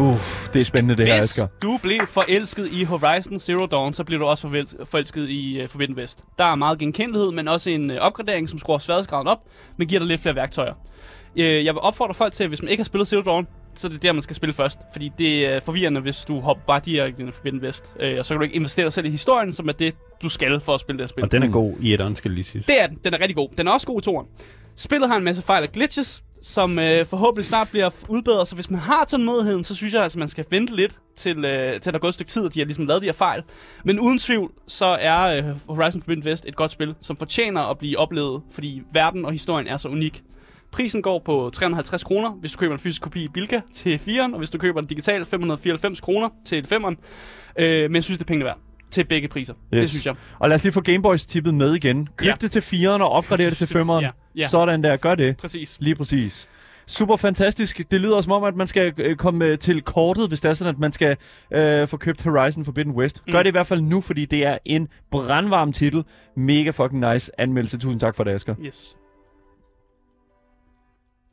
[0.00, 1.46] Uff, det er spændende det her, Hvis Asger.
[1.62, 4.48] du blev forelsket i Horizon Zero Dawn, så bliver du også
[4.84, 6.24] forelsket i uh, Forbidden West.
[6.38, 9.38] Der er meget genkendelighed, men også en uh, opgradering, som skruer sværhedsgraden op,
[9.76, 10.72] men giver dig lidt flere værktøjer.
[11.34, 13.86] Uh, jeg vil opfordre folk til, at hvis man ikke har spillet Zero Dawn, så
[13.88, 14.78] er det der, man skal spille først.
[14.92, 17.94] Fordi det er forvirrende, hvis du hopper bare direkte ind i Forbidden West.
[18.00, 20.28] Øh, og så kan du ikke investere dig selv i historien, som er det, du
[20.28, 21.24] skal for at spille det her spil.
[21.24, 21.52] Og den er Mm.
[21.52, 22.64] god i et skal lige sige.
[22.66, 22.98] Det er den.
[23.04, 23.48] Den er rigtig god.
[23.58, 24.26] Den er også god i toren.
[24.76, 28.48] Spillet har en masse fejl og glitches, som øh, forhåbentlig snart bliver udbedret.
[28.48, 31.80] Så hvis man har tålmodigheden, så synes jeg altså, man skal vente lidt til, øh,
[31.80, 33.42] til der er gået et stykke tid, og de har ligesom lavet de her fejl.
[33.84, 35.44] Men uden tvivl, så er øh,
[35.76, 39.66] Horizon Forbidden West et godt spil, som fortjener at blive oplevet, fordi verden og historien
[39.66, 40.22] er så unik.
[40.72, 44.32] Prisen går på 350 kroner, hvis du køber en fysisk kopi i Bilka til 4'eren,
[44.32, 46.94] og hvis du køber den digital 594 kroner til 5'eren.
[47.58, 48.58] Øh, men jeg synes, det er pengene værd
[48.90, 49.54] til begge priser.
[49.74, 49.80] Yes.
[49.80, 50.14] Det synes jeg.
[50.38, 52.08] Og lad os lige få Gameboys-tippet med igen.
[52.16, 52.34] Køb Ja.
[52.40, 54.00] det til 4'eren og opgrader det til 5'eren.
[54.00, 54.48] Ja, ja.
[54.48, 55.36] Sådan der, gør det.
[55.36, 55.76] Præcis.
[55.80, 56.48] Lige præcis.
[56.86, 57.82] Super fantastisk.
[57.90, 60.54] Det lyder som om, at man skal øh, komme øh, til kortet, hvis det er
[60.54, 61.16] sådan, at man skal
[61.52, 63.22] øh, få købt Horizon Forbidden West.
[63.26, 63.44] Gør Mm.
[63.44, 66.04] det i hvert fald nu, fordi det er en brandvarm titel.
[66.36, 67.78] Mega fucking nice anmeldelse.
[67.78, 68.54] Tusind tak for det, Asger.
[68.64, 68.96] Yes.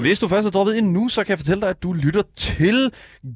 [0.00, 2.22] Hvis du først er droppet ind nu, så kan jeg fortælle dig, at du lytter
[2.36, 2.92] til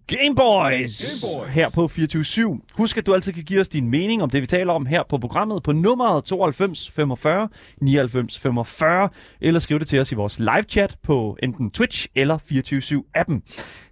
[0.06, 4.40] Gameboys, her på 24 Husk, at du altid kan give os din mening om det,
[4.40, 7.48] vi taler om her på programmet på nummeret 92 45
[7.80, 9.08] 99 45,
[9.40, 13.42] eller skriv det til os i vores live chat på enten Twitch eller 24 appen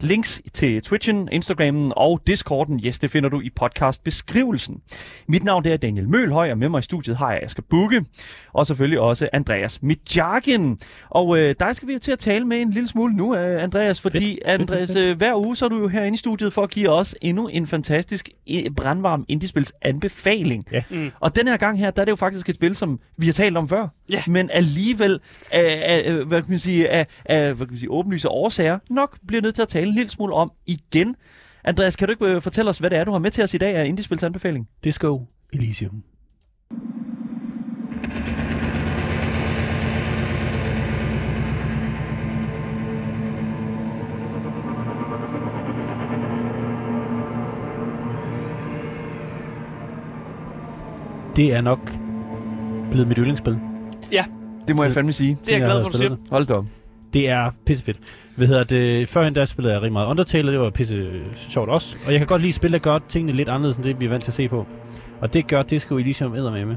[0.00, 4.80] Links til Twitchen, Instagrammen og Discorden, yes, det finder du i podcast-beskrivelsen.
[5.28, 8.04] Mit navn det er Daniel Mølhøj, og med mig i studiet har jeg Asger Bukke,
[8.52, 10.78] og selvfølgelig også Andreas Mitjagen.
[11.10, 13.62] Og øh, dig skal vi jo til at tale med en lille smule nu, øh,
[13.62, 14.38] Andreas, fordi Fedt.
[14.44, 17.14] Andreas, øh, hver uge så er du jo herinde i studiet for at give os
[17.22, 18.28] endnu en fantastisk
[18.76, 20.64] brandvarm indiespils anbefaling.
[20.72, 20.82] Ja.
[20.90, 21.10] Mm.
[21.20, 23.32] Og den her gang her, der er det jo faktisk et spil, som vi har
[23.32, 24.22] talt om før, Ja.
[24.26, 25.20] men alligevel
[25.52, 29.18] af, af, hvad kan man sige, af, af hvad kan man sige, åbenlyse årsager nok
[29.26, 31.16] bliver nødt til at tale en lille smule om igen.
[31.64, 33.54] Andreas, kan du ikke øh, fortælle os, hvad det er, du har med til os
[33.54, 34.68] i dag af indiespils anbefaling?
[34.84, 36.02] Disco Elysium.
[51.40, 51.78] Det er nok
[52.90, 53.58] blevet mit yndlingsspil.
[54.68, 55.38] Det må Så- jeg fandme sige.
[55.46, 56.16] Det er jeg glad for, du siger.
[56.30, 56.64] Hold da op.
[57.12, 57.98] Det er pissefedt.
[58.36, 59.08] Hvad hedder det?
[59.08, 61.96] Førhen der spillede jeg rigtig meget Undertale, og det var pisse sjovt også.
[62.06, 64.08] Og jeg kan godt lide spil, der gør tingene lidt anderledes, end det vi er
[64.08, 64.66] vant til at se på.
[65.20, 66.76] Og det gør Disco Elysium med med.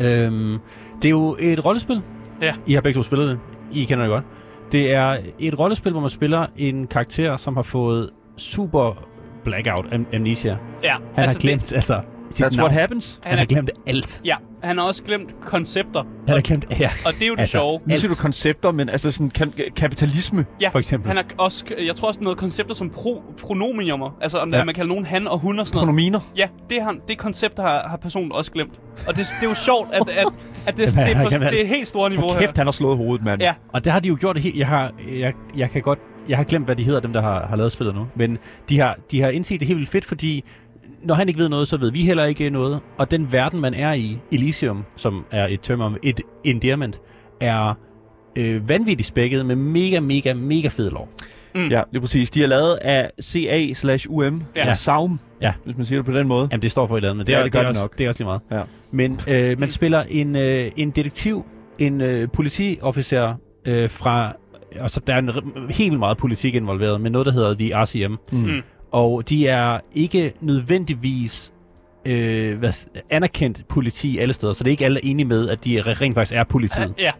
[0.00, 0.58] Øhm,
[0.96, 2.02] det er jo et rollespil.
[2.42, 2.54] Ja.
[2.66, 3.38] I har begge to spillet det.
[3.72, 4.24] I kender det godt.
[4.72, 9.04] Det er et rollespil, hvor man spiller en karakter, som har fået super
[9.44, 10.56] blackout am- amnesia.
[10.84, 12.00] Ja, Han altså har glemt, det, altså,
[12.34, 12.60] sit That's navn.
[12.70, 13.20] what happens.
[13.24, 14.20] Han har glemt alt.
[14.24, 16.02] Ja, han har også glemt koncepter.
[16.26, 17.80] Han har glemt, ja, Og det er jo det Altså, sjove.
[17.86, 20.46] Nu siger du koncepter, men altså sådan kan- kapitalisme.
[20.60, 21.08] Ja, for eksempel.
[21.08, 24.16] han har også, jeg tror også noget koncepter som pro, pronomiumer.
[24.20, 24.64] Altså, om Ja.
[24.64, 25.86] man kalder nogen han og hun og sådan noget.
[25.86, 26.20] Pronominer.
[26.36, 28.80] Ja, det, han, det koncept har, har personen også glemt.
[29.06, 30.26] Og det, det er jo sjovt, at, at,
[30.68, 32.56] at det, Jamen, det, han er på, det er et helt store niveau Hvor kæft,
[32.56, 33.42] han har slået hovedet, mand.
[33.42, 33.54] Ja.
[33.72, 34.56] Og der har de jo gjort det helt...
[34.56, 35.98] Jeg har, jeg, jeg kan godt...
[36.28, 38.06] Jeg har glemt, hvad de hedder, dem der har, har lavet spillet nu.
[38.14, 40.44] Men de har, de har indset det helt vildt fedt, fordi
[41.04, 42.80] når han ikke ved noget, så ved vi heller ikke noget.
[42.98, 47.00] Og den verden, man er i, Elysium, som er et term om et endearment,
[47.40, 47.74] er
[48.38, 51.08] øh, vanvittigt spækket med mega, mega, mega fed lov.
[51.54, 51.68] Mm.
[51.68, 52.30] Ja, lige præcis.
[52.30, 54.42] De er lavet af CA slash UM.
[54.56, 54.74] Ja.
[54.74, 55.52] Saum, Ja.
[55.64, 56.48] hvis man siger det på den måde.
[56.50, 57.62] Jamen, det står for et eller andet, men det, Ja, er, det det, gør er
[57.62, 57.98] det også, nok.
[57.98, 58.40] det er også lige meget.
[58.50, 58.62] Ja.
[58.90, 61.44] Men øh, man spiller en, øh, en detektiv,
[61.78, 63.34] en øh, politiofficer
[63.68, 64.32] øh, fra...
[64.80, 65.30] Og så der er en,
[65.70, 68.14] helt vildt meget politik involveret, med noget, der hedder The RCM.
[68.32, 68.62] Mm.
[68.92, 71.52] Og de er ikke nødvendigvis
[72.04, 75.64] øh, hvad, anerkendt politi alle steder, så det er ikke alle er enige med, at
[75.64, 76.94] de re- rent faktisk er politiet.
[76.98, 77.10] Ja,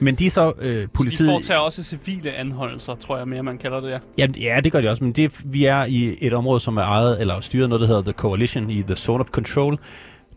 [0.00, 0.92] Men de er så øh, politiet...
[0.92, 1.28] politiet...
[1.28, 3.90] de foretager også civile anholdelser, tror jeg mere, man kalder det.
[3.90, 3.98] Ja.
[4.18, 6.82] Jamen, ja, det gør de også, men det, vi er i et område, som er
[6.82, 9.78] ejet eller styret noget, der hedder The Coalition i The Zone of Control.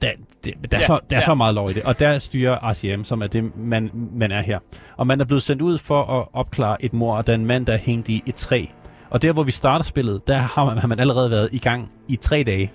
[0.01, 0.11] Der,
[0.43, 1.25] det, der, er, Ja, så, der er ja.
[1.25, 4.41] så meget lov i det, og der styrer RCM, som er det, man, man er
[4.41, 4.59] her.
[4.97, 7.45] Og man er blevet sendt ud for at opklare et mord, og der er en
[7.45, 8.65] mand, der er hængt i et træ.
[9.09, 11.91] Og der, hvor vi starter spillet, der har man, har man allerede været i gang
[12.07, 12.71] i tre dage.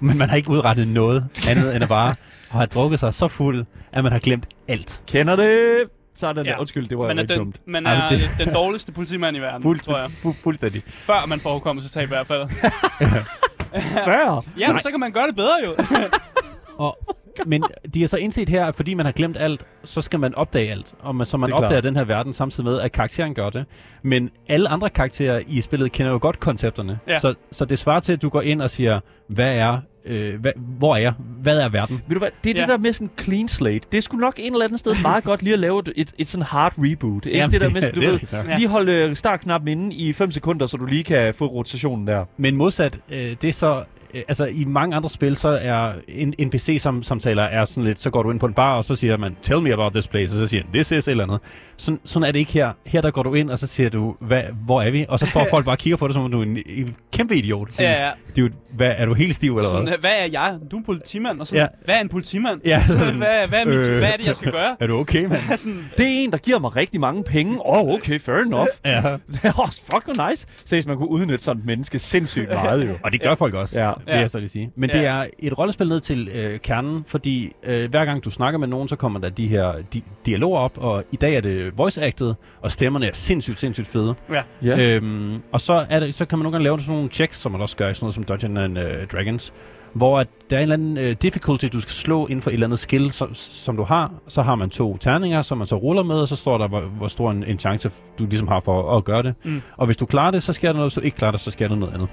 [0.00, 2.14] Men man har ikke udrettet noget andet end at bare
[2.50, 5.02] have drukket sig så fuld, at man har glemt alt.
[5.06, 5.82] Kender det?
[6.16, 6.52] Sådan Ja.
[6.52, 6.58] der.
[6.58, 7.56] Undskyld, det var Man er, rigtig den, dumt.
[7.66, 10.06] man er men den dårligste politimand i verden, tror jeg.
[10.06, 10.82] fu- fuldstændig.
[10.88, 12.48] Før man får hukommelsestab i hvert fald.
[14.04, 14.44] Før?
[14.58, 15.70] Ja, men så kan man gøre det bedre jo.
[16.86, 16.98] Og,
[17.46, 17.64] men
[17.94, 20.70] de har så indset her, at fordi man har glemt alt, så skal man opdage
[20.70, 20.94] alt.
[21.00, 21.64] Og man, så man Det er klart.
[21.64, 23.64] opdager den her verden samtidig med, at karakteren gør det.
[24.02, 26.98] Men alle andre karakterer i spillet kender jo godt koncepterne.
[27.08, 27.18] Ja.
[27.18, 30.52] Så, så det svarer til, at du går ind og siger, hvad er, øh, hvad,
[30.56, 31.12] hvor er jeg?
[31.42, 32.02] Hvad er verden?
[32.08, 32.60] Ved du hvad, det er ja.
[32.60, 33.88] Det der med sådan clean slate.
[33.92, 36.28] Det skulle nok en eller anden sted meget godt lige at lave et, et, et
[36.28, 37.26] sådan hard reboot.
[37.26, 38.38] Ikke Jamen, det der med, sådan, du det ved.
[38.48, 38.56] Ja.
[38.56, 42.24] lige holde øh, startknappen inde i 5 sekunder, så du lige kan få rotationen der.
[42.36, 43.84] Men modsat, øh, det er så
[44.28, 48.30] altså i mange andre spil, så er en NPC-samtaler er sådan lidt, så går du
[48.30, 50.46] ind på en bar, og så siger man, tell me about this place, og så
[50.46, 51.38] siger han, this is, eller andet.
[51.76, 52.72] Sådan, sådan er det ikke her.
[52.86, 55.06] Her der går du ind, og så siger du, hvad, hvor er vi?
[55.08, 56.94] Og så står folk bare og kigger på dig, som om du er en, en
[57.12, 57.80] kæmpe idiot.
[57.80, 58.10] Ja, ja.
[58.28, 59.86] Det er jo, hvad, er du helt stiv, eller hvad?
[59.86, 60.58] Sådan, hvad er jeg?
[60.70, 61.40] Du er en politimand.
[61.40, 61.66] Og sådan, Ja.
[61.84, 62.60] hvad er en politimand?
[62.64, 63.98] Ja, sådan, hvad, hvad, er mit, øh.
[63.98, 64.76] hvad er det, jeg skal gøre?
[64.80, 65.40] Er du okay, mand?
[65.56, 67.66] sådan, Det er en, der giver mig rigtig mange penge.
[67.66, 68.66] Åh, oh, okay, fair enough.
[68.84, 69.16] Ja.
[69.32, 70.46] Det er også fucking nice.
[70.64, 72.92] Seriøst, man kunne udnytte sådan et menneske sindssygt meget, jo.
[73.02, 73.92] Og det gør folk også, Ja.
[74.06, 74.12] Ja.
[74.12, 74.20] vil Ja.
[74.20, 74.70] jeg så lige sige.
[74.76, 74.98] Men Ja.
[74.98, 78.68] det er et rollespil ned til øh, kernen, fordi øh, hver gang du snakker med
[78.68, 82.34] nogen, så kommer der de her di- dialoger op, og i dag er det voice-acted,
[82.60, 84.14] og stemmerne er sindssygt, sindssygt fede.
[84.32, 84.42] ja.
[84.64, 84.94] Ja.
[84.96, 87.52] Øhm, og så, er det, så kan man nogle gange lave sådan nogle checks, som
[87.52, 89.52] man også gør i sådan noget som Dungeons and uh, Dragons,
[89.94, 92.54] hvor at der er en eller anden uh, difficulty, du skal slå inden for et
[92.54, 94.12] eller andet skill, som, som du har.
[94.28, 96.80] Så har man to terninger, som man så ruller med, og så står der, hvor,
[96.80, 99.34] hvor stor en, en chance du ligesom har for at gøre det.
[99.44, 99.62] Mm.
[99.76, 100.92] Og hvis du klarer det, så sker der noget.
[100.92, 102.08] Hvis du ikke klarer det, så sker der noget andet.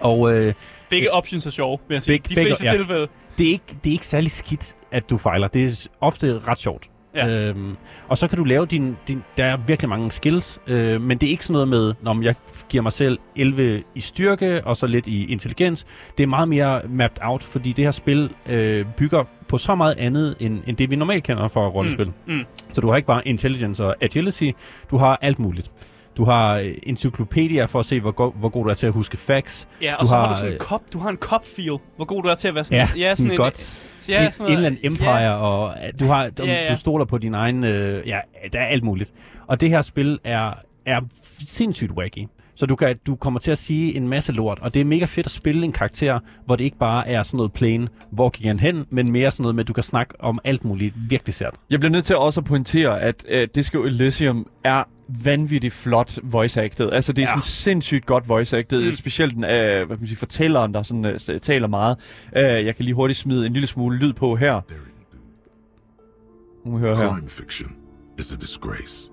[0.00, 0.54] Og øh,
[0.90, 2.14] Begge options er sjove, vil jeg sige.
[2.14, 2.70] Begge- De begge- fleste ja.
[2.72, 3.06] tilfælde.
[3.38, 5.48] det, er ikke, det er ikke særlig skidt, at du fejler.
[5.48, 6.88] Det er ofte ret sjovt.
[7.14, 7.48] Ja.
[7.48, 7.76] Øhm,
[8.08, 9.22] og så kan du lave din, din...
[9.36, 12.34] Der er virkelig mange skills, øh, men det er ikke sådan noget med, når jeg
[12.68, 15.86] giver mig selv 11 i styrke, og så lidt i intelligens.
[16.18, 19.94] Det er meget mere mapped out, fordi det her spil øh, bygger på så meget
[19.98, 22.06] andet, end, end det vi normalt kender fra rollespil.
[22.06, 22.44] Mm, mm.
[22.72, 24.50] Så du har ikke bare intelligence og agility,
[24.90, 25.70] du har alt muligt.
[26.16, 28.92] Du har øh, encyklopædier for at se, hvor, go- hvor god du er til at
[28.92, 29.68] huske facts.
[29.82, 30.82] Ja, og Du så har, har, du sådan en øh, kop.
[30.92, 31.78] Du har en cop-feel.
[31.96, 32.88] Hvor god du er til at være sådan...
[32.96, 33.88] Ja, sådan en- godt.
[34.08, 36.72] Ja, et, en eller anden empire, Ja, og øh, du, har, du, Ja, ja.
[36.74, 37.64] du stoler på din egen...
[37.64, 38.18] Øh, ja,
[38.52, 39.12] der er alt muligt.
[39.46, 40.52] Og det her spil er,
[40.86, 41.00] er
[41.40, 42.26] sindssygt wacky.
[42.54, 45.04] Så du, kan, du kommer til at sige en masse lort, og det er mega
[45.04, 48.46] fedt at spille en karakter, hvor det ikke bare er sådan noget plain, hvor gik
[48.46, 51.34] han hen, men mere sådan noget med, at du kan snakke om alt muligt virkelig
[51.34, 51.54] sært.
[51.70, 56.62] Jeg bliver nødt til også at pointere, at uh, Disco Elysium er vanvittigt flot voice
[56.62, 56.90] acted.
[56.90, 57.30] Altså, det er Ja.
[57.30, 58.86] sådan sindssygt godt voice acted.
[58.86, 58.92] Mm.
[58.92, 61.96] Specielt den, uh, hvad kan man sige, fortælleren, der sådan, uh, taler meget.
[62.36, 64.60] Uh, jeg kan lige hurtigt smide en lille smule lyd på her.
[66.64, 67.08] Nu må vi høre her.
[67.14, 67.72] Crime fiction
[68.18, 69.08] is a disgrace.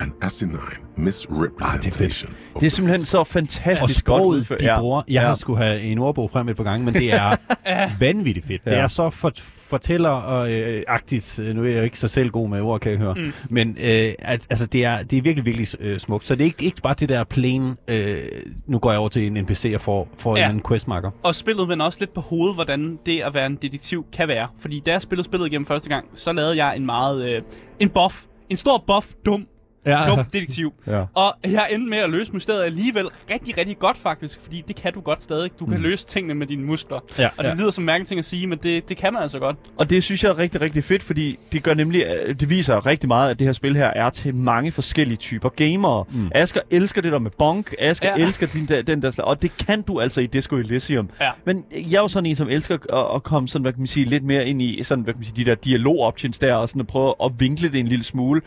[0.00, 0.58] An asinine
[0.96, 2.30] misrepresentation.
[2.30, 4.60] of Det er the simpelthen så Og fantastisk godt sproget, udført.
[4.60, 5.26] de bruger, jeg Ja.
[5.26, 7.36] har skulle have en ordbog frem et par gange, men det er
[8.00, 8.64] vanvittigt fedt.
[8.64, 8.76] Det Ja.
[8.76, 9.32] er så for,
[9.68, 11.40] fortæller og øh, agtigt.
[11.54, 13.14] Nu er jeg jo ikke så selv god med ord, kan jeg høre.
[13.14, 13.32] Mm.
[13.50, 16.26] Men øh, altså, det, er, det er virkelig, virkelig øh, smukt.
[16.26, 18.18] Så det er ikke, ikke bare det der plain, øh,
[18.66, 20.50] nu går jeg over til en NPC og får, får ja.
[20.50, 21.10] en questmarker.
[21.22, 24.48] Og spillet vender også lidt på hovedet, hvordan det at være en detektiv kan være.
[24.58, 27.30] Fordi da jeg spillede spillet igennem første gang, så lavede jeg en meget...
[27.30, 27.42] Øh,
[27.80, 28.24] en buff.
[28.50, 29.46] En stor buff, dum,
[29.88, 30.06] Ja.
[30.10, 30.72] dum detektiv.
[30.86, 31.04] Ja.
[31.14, 34.92] Og jeg endte med at løse mysteriet alligevel rigtig, rigtig godt faktisk, fordi det kan
[34.92, 35.50] du godt stadig.
[35.60, 35.82] Du kan Mm.
[35.82, 36.98] løse tingene med dine muskler.
[37.18, 37.28] Ja.
[37.36, 39.56] Og det lyder som mærkeligt ting at sige, men det, det kan man altså godt.
[39.76, 42.86] Og det synes jeg er rigtig, rigtig fedt, fordi det gør nemlig, øh, det viser
[42.86, 46.04] rigtig meget, at det her spil her er til mange forskellige typer gamere.
[46.10, 46.30] Mm.
[46.34, 48.14] Asger elsker det der med bonk, Asger Ja.
[48.18, 48.22] ja.
[48.26, 51.10] elsker din der, den der slag, og det kan du altså i Disco Elysium.
[51.20, 51.30] Ja.
[51.44, 53.86] Men jeg er jo sådan en, som elsker at, at komme sådan, hvad kan man
[53.86, 56.68] sige, lidt mere ind i sådan, hvad kan man sige, de der dialog-options der, og
[56.68, 58.40] sådan at prøve at vinkle det en lille smule.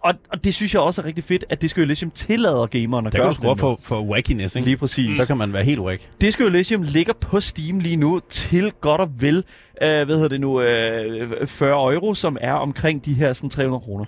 [0.00, 3.12] Og, og det synes jeg også er rigtig fedt, at Disco Elysium tillader gameren at
[3.12, 4.68] Der gøre kan du for, for wackiness, ikke?
[4.68, 5.16] Lige præcis.
[5.16, 6.02] Så kan man være helt wack.
[6.20, 9.42] Disco Elysium ligger på Steam lige nu til godt og vel, øh,
[9.80, 14.04] hvad hedder det nu, øh, 40 euro, som er omkring de her sådan 300 kroner.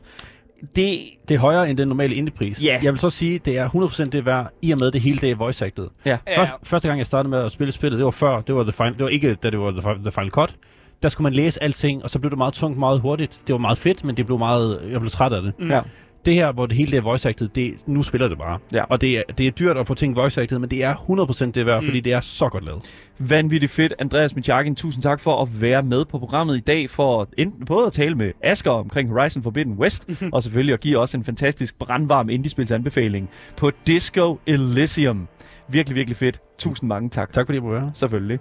[0.76, 2.62] Det, Det er højere end den normale indiepris.
[2.64, 2.78] Ja.
[2.82, 5.30] Jeg vil så sige, det er 100% det værd, i og med det hele det
[5.30, 5.86] er voice acted.
[6.04, 6.18] ja.
[6.36, 8.72] Først, første gang jeg startede med at spille spillet, det var før, det var, the
[8.72, 10.54] final, det var ikke da det var the Final Cut.
[11.02, 13.40] Der skulle man læse alting, og så blev det meget tungt meget hurtigt.
[13.46, 15.52] Det var meget fedt, men det blev meget, jeg blev træt af det.
[15.58, 15.70] Mm.
[15.70, 15.80] Ja.
[16.24, 18.58] Det her, hvor det hele det er voice acted, det, nu spiller det bare.
[18.72, 18.84] Ja.
[18.84, 21.50] Og det er, det er dyrt at få ting voice acted, men det er 100%
[21.50, 21.86] det værd, Mm.
[21.86, 22.82] fordi det er så godt lavet.
[23.18, 23.92] Vanvittigt fedt.
[23.98, 27.86] Andreas Michakin, tusind tak for at være med på programmet i dag, for enten både
[27.86, 31.78] at tale med Asger omkring Horizon Forbidden West, og selvfølgelig at give os en fantastisk
[31.78, 35.28] brandvarm indiespils anbefaling på Disco Elysium.
[35.68, 36.40] Virkelig, virkelig fedt.
[36.58, 37.32] Tusind mange tak.
[37.32, 37.90] Tak fordi måtte være her.
[37.94, 38.38] Selvfølgelig.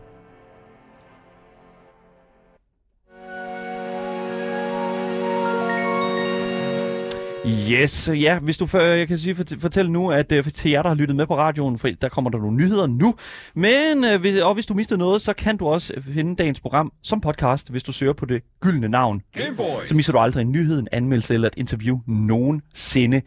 [7.45, 10.81] Yes, ja, hvis du for, jeg kan sige, fort- fortælle nu, at uh, til jer,
[10.81, 13.15] der har lyttet med på radioen, for der kommer der nogle nyheder nu.
[13.55, 17.21] Men, hvis, og hvis du mistede noget, så kan du også finde dagens program som
[17.21, 19.21] podcast, hvis du søger på det gyldne navn.
[19.37, 19.85] Gameboy.
[19.85, 23.21] Så misser du aldrig en nyhed, en anmeldelse eller et interview nogensinde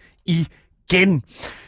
[0.90, 1.22] igen.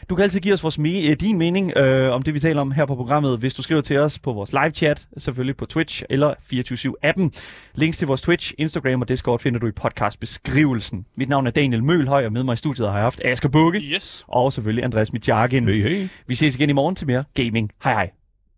[0.09, 2.61] Du kan altid give os vores me- øh, din mening øh, om det, vi taler
[2.61, 5.65] om her på programmet, hvis du skriver til os på vores live chat, selvfølgelig på
[5.65, 7.29] Twitch eller 24-7-appen.
[7.75, 11.05] Links til vores Twitch, Instagram og Discord finder du i podcastbeskrivelsen.
[11.17, 13.79] Mit navn er Daniel Mølhøj, og med mig i studiet har jeg haft Asger Bukke
[13.79, 14.25] Yes.
[14.27, 15.67] og selvfølgelig Andreas Mitjagin.
[15.67, 16.07] Hey, hey.
[16.27, 17.69] Vi ses igen i morgen til mere gaming.
[17.83, 18.11] Hej hej.